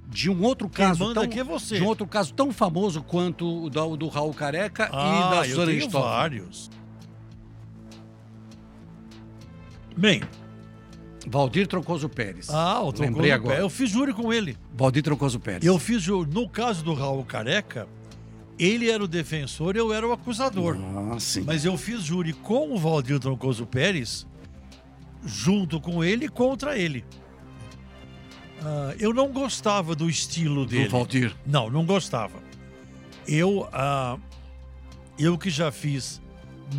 [0.10, 1.13] de um outro caso.
[1.13, 1.76] tão, aqui é você.
[1.76, 5.30] De um outro caso tão famoso quanto o da- o do, Raul Careca e Ah,
[5.32, 6.02] da eu Suzana tenho Richthofen.
[6.10, 6.69] vários.
[9.97, 10.21] Bem,
[11.25, 12.49] Valdir Troncoso Pérez.
[12.49, 13.56] ah, o trocou Lembrei agora.
[13.58, 13.62] pé.
[13.62, 14.58] Eu fiz júri com ele.
[14.73, 15.63] Valdir Troncoso Pérez.
[15.65, 16.30] Eu fiz júri.
[16.32, 17.88] No caso do Raul Careca,
[18.60, 20.77] ele era o defensor eu era o acusador.
[21.13, 21.41] Ah, sim.
[21.45, 24.25] Mas eu fiz júri com o Valdir Troncoso Pérez,
[25.25, 27.03] junto com ele e contra ele.
[28.63, 30.86] Ah, eu não gostava do estilo dele.
[30.86, 31.36] do Valdir.
[31.45, 32.39] Não, não gostava.
[33.27, 34.17] Eu, ah,
[35.19, 36.21] eu que já fiz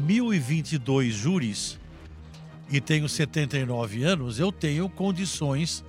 [0.07, 1.79] 1022 júris
[2.71, 5.85] e tenho 79 anos, eu tenho condições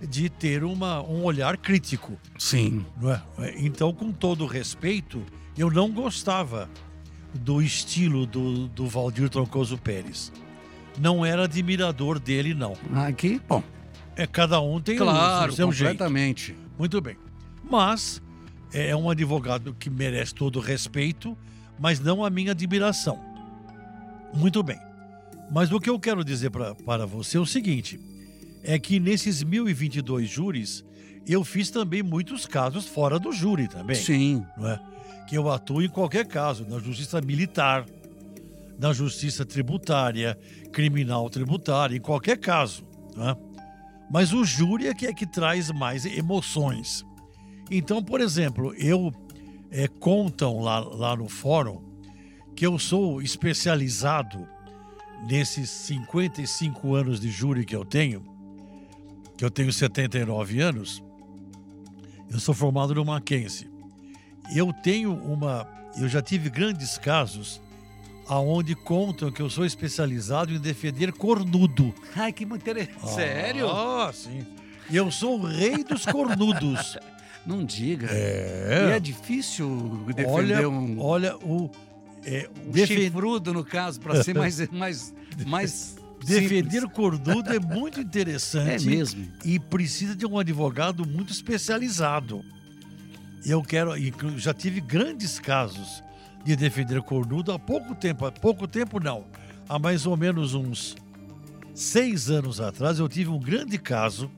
[0.00, 2.18] de ter uma, um olhar crítico.
[2.38, 2.84] Sim.
[3.38, 3.54] É?
[3.58, 5.22] Então, com todo respeito,
[5.58, 6.68] eu não gostava
[7.34, 10.32] do estilo do, do Valdir Troncoso Pérez.
[10.98, 12.74] Não era admirador dele, não.
[13.06, 13.62] Aqui, bom.
[14.16, 15.90] É, cada um tem o- Claro, o seu jeito.
[15.92, 16.56] completamente.
[16.78, 17.16] Muito bem.
[17.70, 18.20] Mas
[18.72, 21.36] é um advogado que merece todo o respeito,
[21.78, 23.18] mas não a minha admiração.
[24.34, 24.78] Muito bem.
[25.50, 27.98] Mas o que eu quero dizer pra, para você é o seguinte:
[28.62, 30.84] é que nesses 1022 júris,
[31.26, 33.96] eu fiz também muitos casos fora do júri também.
[33.96, 34.44] Sim.
[34.56, 34.80] Não é?
[35.28, 37.86] Que eu atuo em qualquer caso, na justiça militar,
[38.78, 40.38] na justiça tributária,
[40.72, 42.84] criminal tributária, em qualquer caso.
[43.16, 43.36] não é?
[44.10, 47.04] Mas o júri é que é que traz mais emoções.
[47.70, 49.12] Então, por exemplo, eu
[49.70, 51.80] é, contam lá, lá no fórum
[52.56, 54.48] que eu sou especializado
[55.22, 58.24] nesses 55 anos de júri que eu tenho,
[59.36, 61.02] que eu tenho 79 anos,
[62.30, 63.68] eu sou formado no Mackenzie.
[64.54, 65.66] Eu tenho uma.
[65.96, 67.60] Eu já tive grandes casos
[68.28, 71.92] aonde contam que eu sou especializado em defender cornudo.
[72.14, 73.10] Ai, que interessante.
[73.10, 73.68] Sério?
[73.68, 74.46] Ah, sim.
[74.90, 76.96] Eu sou o rei dos cornudos.
[77.44, 78.08] Não diga.
[78.10, 78.88] É.
[78.88, 81.70] E é difícil defender olha, um, olha o.
[82.24, 85.14] É, um defen- chifrudo, no caso, para ser mais, mais,
[85.46, 86.92] mais defender simples.
[86.92, 88.86] cornudo é muito É interessante.
[88.86, 89.26] mesmo.
[89.44, 92.44] e precisa de um advogado muito especializado.
[93.46, 93.92] Eu quero,
[94.38, 96.02] já tive grandes casos
[96.44, 99.24] de defender cornudo há pouco tempo, há pouco tempo não,
[99.66, 100.94] há mais ou menos uns
[101.74, 104.30] seis anos atrás eu tive um grande caso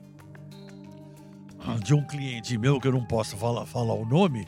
[1.83, 4.45] de um cliente meu que eu não posso falar, falar o nome,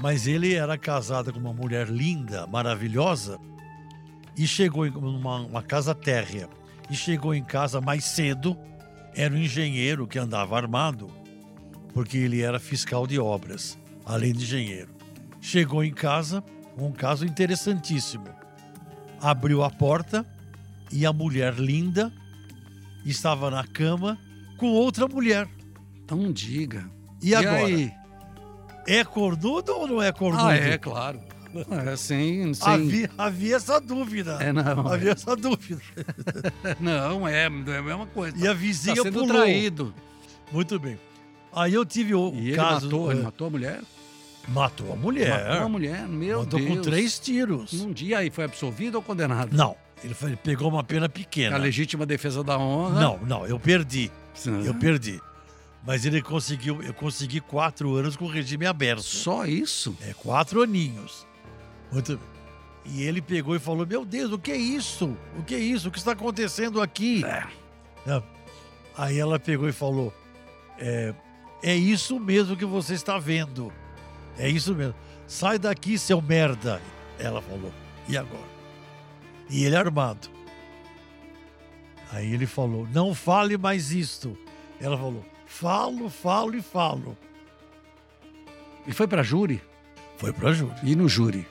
[0.00, 3.38] mas ele era casado com uma mulher linda, maravilhosa
[4.36, 6.48] e chegou em uma, uma casa térrea
[6.90, 8.56] e chegou em casa mais cedo
[9.14, 11.10] era um engenheiro que andava armado
[11.92, 14.88] porque ele era fiscal de obras, além de engenheiro.
[15.40, 16.42] Chegou em casa,
[16.78, 18.28] um caso interessantíssimo.
[19.20, 20.26] Abriu a porta
[20.90, 22.10] e a mulher linda
[23.04, 24.18] estava na cama
[24.56, 25.46] com outra mulher.
[26.10, 26.88] Não diga.
[27.22, 27.66] E agora?
[27.66, 27.92] aí?
[28.86, 30.46] É cornudo ou não é cornudo?
[30.46, 31.20] Ah, é, claro.
[31.86, 32.62] É, sim, sim.
[32.64, 34.38] Havia, havia essa dúvida.
[34.40, 34.88] É, não.
[34.88, 35.12] Havia é.
[35.12, 35.82] essa dúvida.
[36.80, 38.34] Não, é, é a mesma coisa.
[38.38, 39.28] E a vizinha tá sendo pulou.
[39.36, 39.94] traído.
[40.50, 40.98] Muito bem.
[41.54, 42.86] Aí eu tive o E ele caso.
[42.86, 43.80] matou, eh, ele matou a mulher?
[44.48, 45.44] matou a mulher.
[45.50, 46.70] Matou a mulher, meu Matou Deus.
[46.76, 47.72] com três tiros.
[47.74, 49.54] Num dia aí foi absolvido ou condenado?
[49.54, 51.54] Não, ele, foi- ele pegou uma pena pequena.
[51.56, 52.98] A legítima defesa da honra.
[52.98, 54.10] Não, não, eu perdi.
[54.34, 54.64] Sim.
[54.64, 55.20] Eu perdi.
[55.84, 59.02] Mas ele conseguiu, eu consegui quatro anos com regime aberto.
[59.02, 59.96] Só isso?
[60.00, 61.26] É, quatro aninhos.
[61.90, 62.32] Muito bem.
[62.84, 65.16] E ele pegou e falou: Meu Deus, o que é isso?
[65.38, 65.88] O que é isso?
[65.88, 67.24] O que está acontecendo aqui?
[67.24, 68.22] É.
[68.96, 70.12] Aí ela pegou e falou:
[70.78, 71.14] é,
[71.62, 73.72] é isso mesmo que você está vendo.
[74.38, 74.94] É isso mesmo.
[75.26, 76.80] Sai daqui, seu merda.
[77.18, 77.72] Ela falou.
[78.08, 78.52] E agora?
[79.48, 80.28] E ele armado.
[82.10, 84.36] Aí ele falou: Não fale mais isto.
[84.80, 87.16] Ela falou: Falo, falo e falo.
[88.86, 89.62] E foi pra júri?
[90.16, 90.74] Foi para júri.
[90.82, 91.46] E no júri?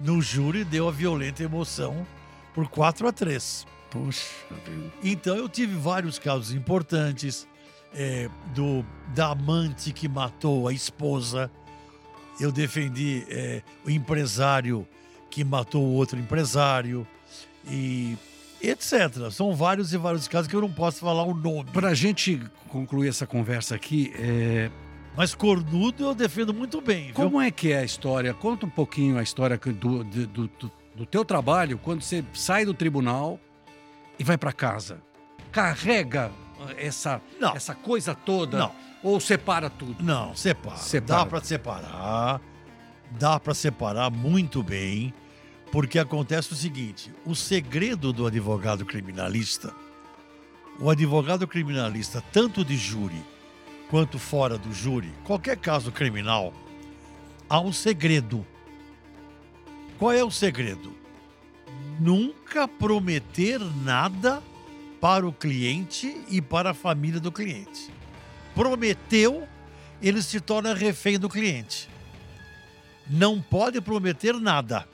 [0.00, 2.04] No júri deu a violenta emoção
[2.52, 3.64] por 4 a 3.
[3.90, 4.26] Poxa
[4.66, 4.92] vida.
[5.04, 7.46] Então eu tive vários casos importantes
[7.94, 11.50] é, do da amante que matou a esposa.
[12.40, 14.86] Eu defendi é, o empresário
[15.30, 17.06] que matou o outro empresário
[17.66, 18.18] e
[18.68, 19.30] etc.
[19.30, 21.64] São vários e vários casos que eu não posso falar o nome.
[21.72, 24.70] Pra gente concluir essa conversa aqui, é,
[25.16, 27.14] Mas cornudo eu defendo muito bem, viu?
[27.14, 28.32] como é que é a história?
[28.32, 30.50] Conta um pouquinho a história do, do, do,
[30.96, 33.38] do- teu trabalho quando você sai do tribunal
[34.18, 35.00] e vai pra casa.
[35.50, 36.30] Carrega
[36.78, 37.54] essa, Não.
[37.54, 38.72] essa coisa toda Não.
[39.02, 40.02] ou separa tudo?
[40.02, 40.76] Não, separa.
[40.76, 41.20] Separa.
[41.24, 42.40] Dá para separar.
[43.18, 45.12] Dá para separar muito bem,
[45.72, 49.74] porque acontece o seguinte: o segredo do advogado criminalista,
[50.78, 53.20] o advogado criminalista, tanto de júri
[53.90, 56.52] quanto fora do júri, qualquer caso criminal,
[57.48, 58.46] há um segredo.
[59.98, 60.94] Qual é o segredo?
[61.98, 64.42] Nunca prometer nada
[65.00, 67.92] para o cliente e para a família do cliente.
[68.54, 69.46] Prometeu,
[70.00, 71.88] ele se torna refém do cliente.
[73.08, 74.88] Não pode prometer nada.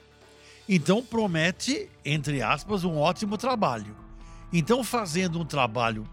[0.71, 3.97] Então promete, entre aspas, um ótimo trabalho.
[4.53, 6.07] Então, fazendo um trabalho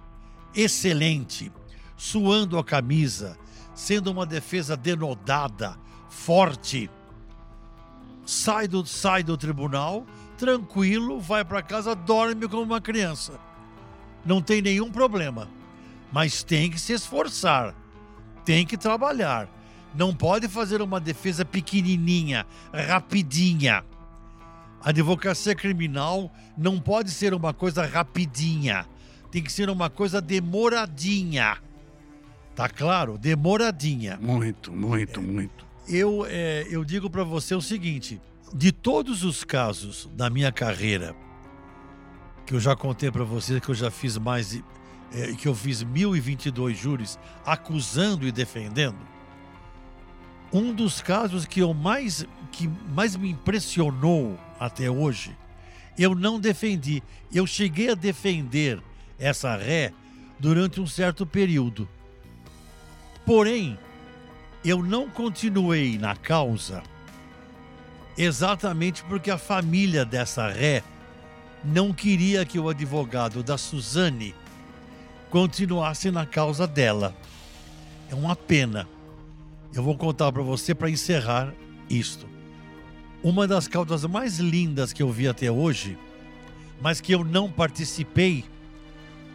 [0.54, 1.52] excelente,
[1.94, 3.36] suando a camisa,
[3.74, 5.76] sendo uma defesa denodada,
[6.08, 6.88] forte,
[8.24, 10.06] sai do, sai do tribunal,
[10.38, 13.38] tranquilo, vai para casa, dorme como uma criança.
[14.24, 15.50] Não tem nenhum problema.
[16.10, 17.74] Mas tem que se esforçar,
[18.42, 19.50] tem que trabalhar.
[19.94, 23.84] Não pode fazer uma defesa pequenininha, rapidinha.
[24.86, 28.86] A advocacia criminal não pode ser uma coisa rapidinha.
[29.32, 31.58] Tem que ser uma coisa demoradinha.
[32.54, 33.18] Tá claro?
[33.18, 34.16] Demoradinha.
[34.22, 35.66] Muito, muito, muito.
[35.88, 38.20] Eu, é, eu digo para você o seguinte:
[38.54, 41.16] de todos os casos da minha carreira,
[42.46, 44.62] que eu já contei para você que eu já fiz mais
[45.12, 48.98] é, que eu fiz 1022 júris acusando e defendendo,
[50.56, 55.36] um dos casos que eu mais que mais me impressionou até hoje,
[55.98, 57.02] eu não defendi.
[57.32, 58.80] Eu cheguei a defender
[59.18, 59.92] essa ré
[60.38, 61.88] durante um certo período.
[63.24, 63.78] Porém,
[64.64, 66.82] eu não continuei na causa
[68.16, 70.82] exatamente porque a família dessa ré
[71.62, 74.34] não queria que o advogado da Suzane
[75.28, 77.14] continuasse na causa dela.
[78.08, 78.88] É uma pena.
[79.76, 81.52] Eu vou contar para você para encerrar
[81.90, 82.26] isto.
[83.22, 85.98] Uma das causas mais lindas que eu vi até hoje,
[86.80, 88.42] mas que eu não participei,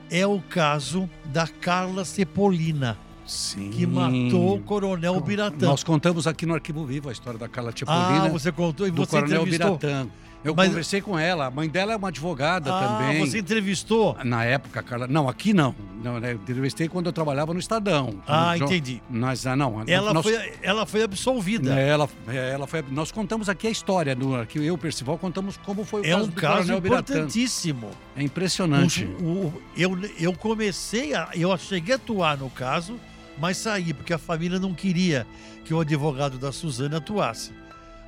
[0.10, 3.70] é o caso da Carla Cepolina, Sim.
[3.70, 5.68] que matou o Coronel Biratã.
[5.68, 8.26] Nós contamos aqui no Arquivo Vivo a história da Carla Tipolina.
[8.26, 9.78] Ah, você contou e do você Coronel entrevistou.
[9.78, 10.10] Biratã.
[10.44, 11.46] Eu Mas- conversei com ela.
[11.46, 13.20] A mãe dela é uma advogada Ah, também.
[13.26, 14.18] você entrevistou?
[14.24, 15.06] Na época, Carla.
[15.08, 15.76] Não, aqui não.
[16.04, 16.32] não né?
[16.32, 18.16] Eu entrevistei quando eu trabalhava no Estadão.
[18.28, 19.02] Ah, No entendi.
[19.08, 19.84] Nós, ah, não.
[19.86, 21.80] Ela, nós, foi, ela foi absolvida.
[21.80, 22.84] Ela, ela foi.
[22.89, 24.66] Nós contamos aqui a história do arquivo.
[24.66, 27.14] Eu, Percival, contamos como foi o É caso um do caso Coronel Biratã.
[27.14, 27.92] importantíssimo.
[28.16, 29.06] É impressionante.
[29.22, 31.30] O- o- eu, eu comecei a.
[31.36, 33.00] Eu cheguei a atuar no caso,
[33.39, 35.28] mas saí, porque a família não queria
[35.66, 37.52] que o advogado da Suzana atuasse.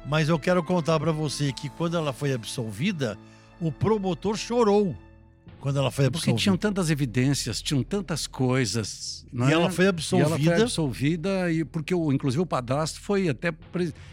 [0.05, 3.17] Mas eu quero contar para você que quando ela foi absolvida,
[3.59, 4.95] o promotor chorou
[5.59, 6.31] quando ela foi absolvida.
[6.33, 9.25] Porque tinham tantas evidências, tinham tantas coisas.
[9.31, 9.53] Não E é?
[9.53, 10.29] ela foi absolvida.
[10.29, 13.53] E ela foi absolvida, e porque o, inclusive o padrasto foi até.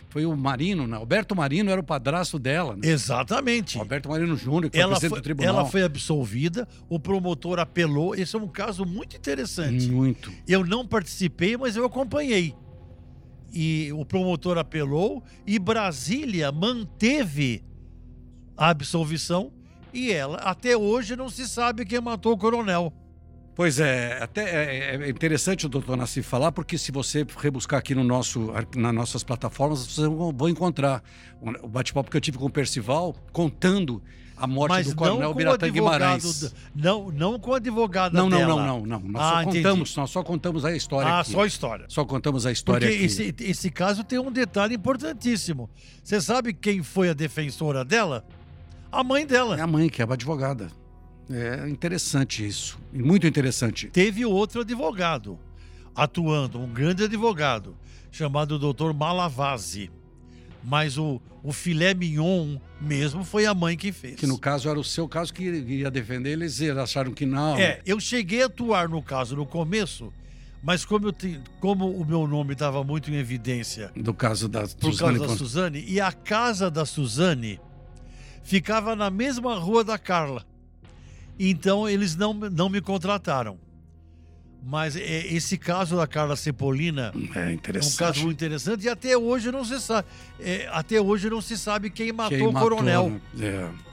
[0.09, 0.97] Foi o Marino, né?
[0.97, 2.77] Alberto Marino era o padrasto dela.
[2.77, 2.89] Né?
[2.89, 3.79] Exatamente.
[3.79, 5.55] Alberto Marino Júnior, que foi Ela presidente foi, do tribunal.
[5.57, 8.15] ela foi absolvida, o promotor apelou.
[8.15, 9.89] Esse é um caso muito interessante.
[9.89, 10.33] Muito.
[10.47, 12.55] Eu não participei, mas eu acompanhei.
[13.53, 17.65] E o promotor apelou e Brasília manteve
[18.57, 19.53] a absolvição
[19.93, 22.93] e ela até hoje não se sabe quem matou o coronel.
[23.55, 27.95] Pois é, até é, é interessante o doutor Nassif falar, porque se você rebuscar aqui
[27.95, 31.03] no nosso, nas nossas plataformas, vocês vão vão encontrar
[31.41, 34.03] o bate-papo que eu tive com o Percival contando
[34.41, 36.55] a morte Mas do coronel Biratã Guimarães.
[36.75, 38.57] não, não com o advogado Não, não, dela.
[38.67, 39.01] não, não, não.
[39.01, 39.57] Nós Ah, só entendi.
[39.59, 41.31] contamos, nós só contamos a história Ah, aqui.
[41.33, 41.85] só a história.
[41.89, 43.05] Só contamos a história Porque aqui.
[43.07, 45.69] esse, esse caso tem um detalhe importantíssimo.
[46.03, 48.25] Você sabe quem foi a defensora dela?
[48.91, 49.57] A mãe dela.
[49.59, 50.69] É a mãe, que é a advogada.
[51.31, 52.79] É interessante isso.
[52.93, 53.87] Muito interessante.
[53.89, 55.39] Teve outro advogado
[55.95, 57.77] atuando, um grande advogado,
[58.11, 58.93] chamado Dr.
[58.95, 59.91] Malavasi.
[60.63, 64.17] Mas o, o filé mignon mesmo foi a mãe que fez.
[64.17, 67.57] Que no caso era o seu caso que ia defender, eles acharam que não.
[67.59, 70.13] É, eu cheguei a atuar no caso no começo,
[70.63, 74.93] mas como, te- como o meu nome estava muito em evidência Do caso da por
[74.93, 77.59] Suzane causa da Suzane, e a casa da Suzane
[78.43, 80.45] ficava na mesma rua da Carla.
[81.39, 83.59] Então eles não, não me contrataram.
[84.63, 87.97] Mas é, esse caso da Carla Cepolina É é um interessante.
[87.99, 90.07] caso muito interessante e até hoje não se sabe.
[90.39, 93.21] é, até hoje não se sabe quem matou Quem o coronel.
[93.35, 93.47] né?
[93.47, 93.91] É.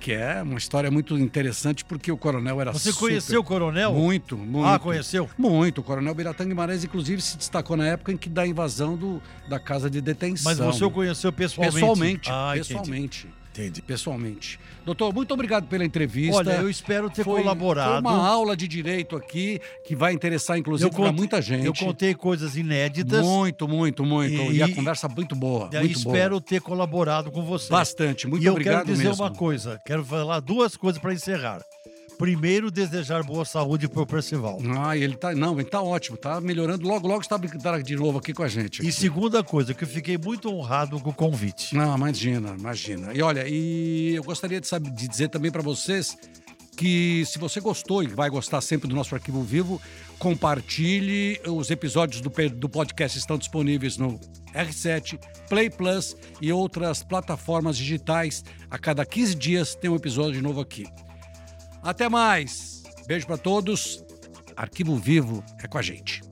[0.00, 3.92] Que é uma história muito interessante, porque o coronel era Você super- conheceu o coronel?
[3.94, 4.66] Muito, muito.
[4.66, 5.30] Ah, conheceu?
[5.38, 5.80] Muito.
[5.80, 9.60] O coronel Biratã Guimarães, inclusive, se destacou na época em que da invasão do, da
[9.60, 10.50] casa de detenção.
[10.50, 11.74] Mas você o conheceu pessoalmente?
[11.76, 13.18] Pessoalmente, Ah, pessoalmente.
[13.28, 13.41] Entendi.
[13.86, 14.58] Pessoalmente.
[14.84, 16.36] Doutor, muito obrigado pela entrevista.
[16.36, 18.02] Olha, eu espero ter Foi- colaborado.
[18.02, 21.66] Foi uma aula de direito aqui que vai interessar, inclusive, para muita gente.
[21.66, 24.34] Eu contei coisas inéditas Muito, muito, muito.
[24.52, 25.68] E, E- a conversa muito boa.
[25.72, 26.40] e muito espero boa.
[26.40, 27.70] ter colaborado com você.
[27.70, 28.26] Bastante.
[28.26, 29.22] Muito e eu obrigado quero dizer mesmo.
[29.22, 31.62] uma coisa, quero falar duas coisas para encerrar.
[32.18, 34.58] Primeiro, desejar boa saúde para o Percival.
[34.78, 35.34] Ah, ele tá.
[35.34, 36.86] Não, ele tá ótimo, tá melhorando.
[36.86, 38.86] Logo, logo está de novo aqui com a gente.
[38.86, 41.74] E segunda coisa, que eu fiquei muito honrado com o convite.
[41.74, 43.12] Não, imagina, imagina.
[43.12, 46.16] E olha, e eu gostaria de, saber, de dizer também para vocês
[46.76, 49.80] que se você gostou e vai gostar sempre do nosso arquivo vivo,
[50.18, 51.40] compartilhe.
[51.46, 54.18] Os episódios do, do podcast estão disponíveis no
[54.54, 58.44] R7, Play Plus e outras plataformas digitais.
[58.70, 60.86] A cada 15 dias tem um episódio novo aqui.
[61.82, 62.82] Até mais.
[63.06, 64.04] Beijo para todos.
[64.56, 66.22] Arquivo Vivo é com a gente.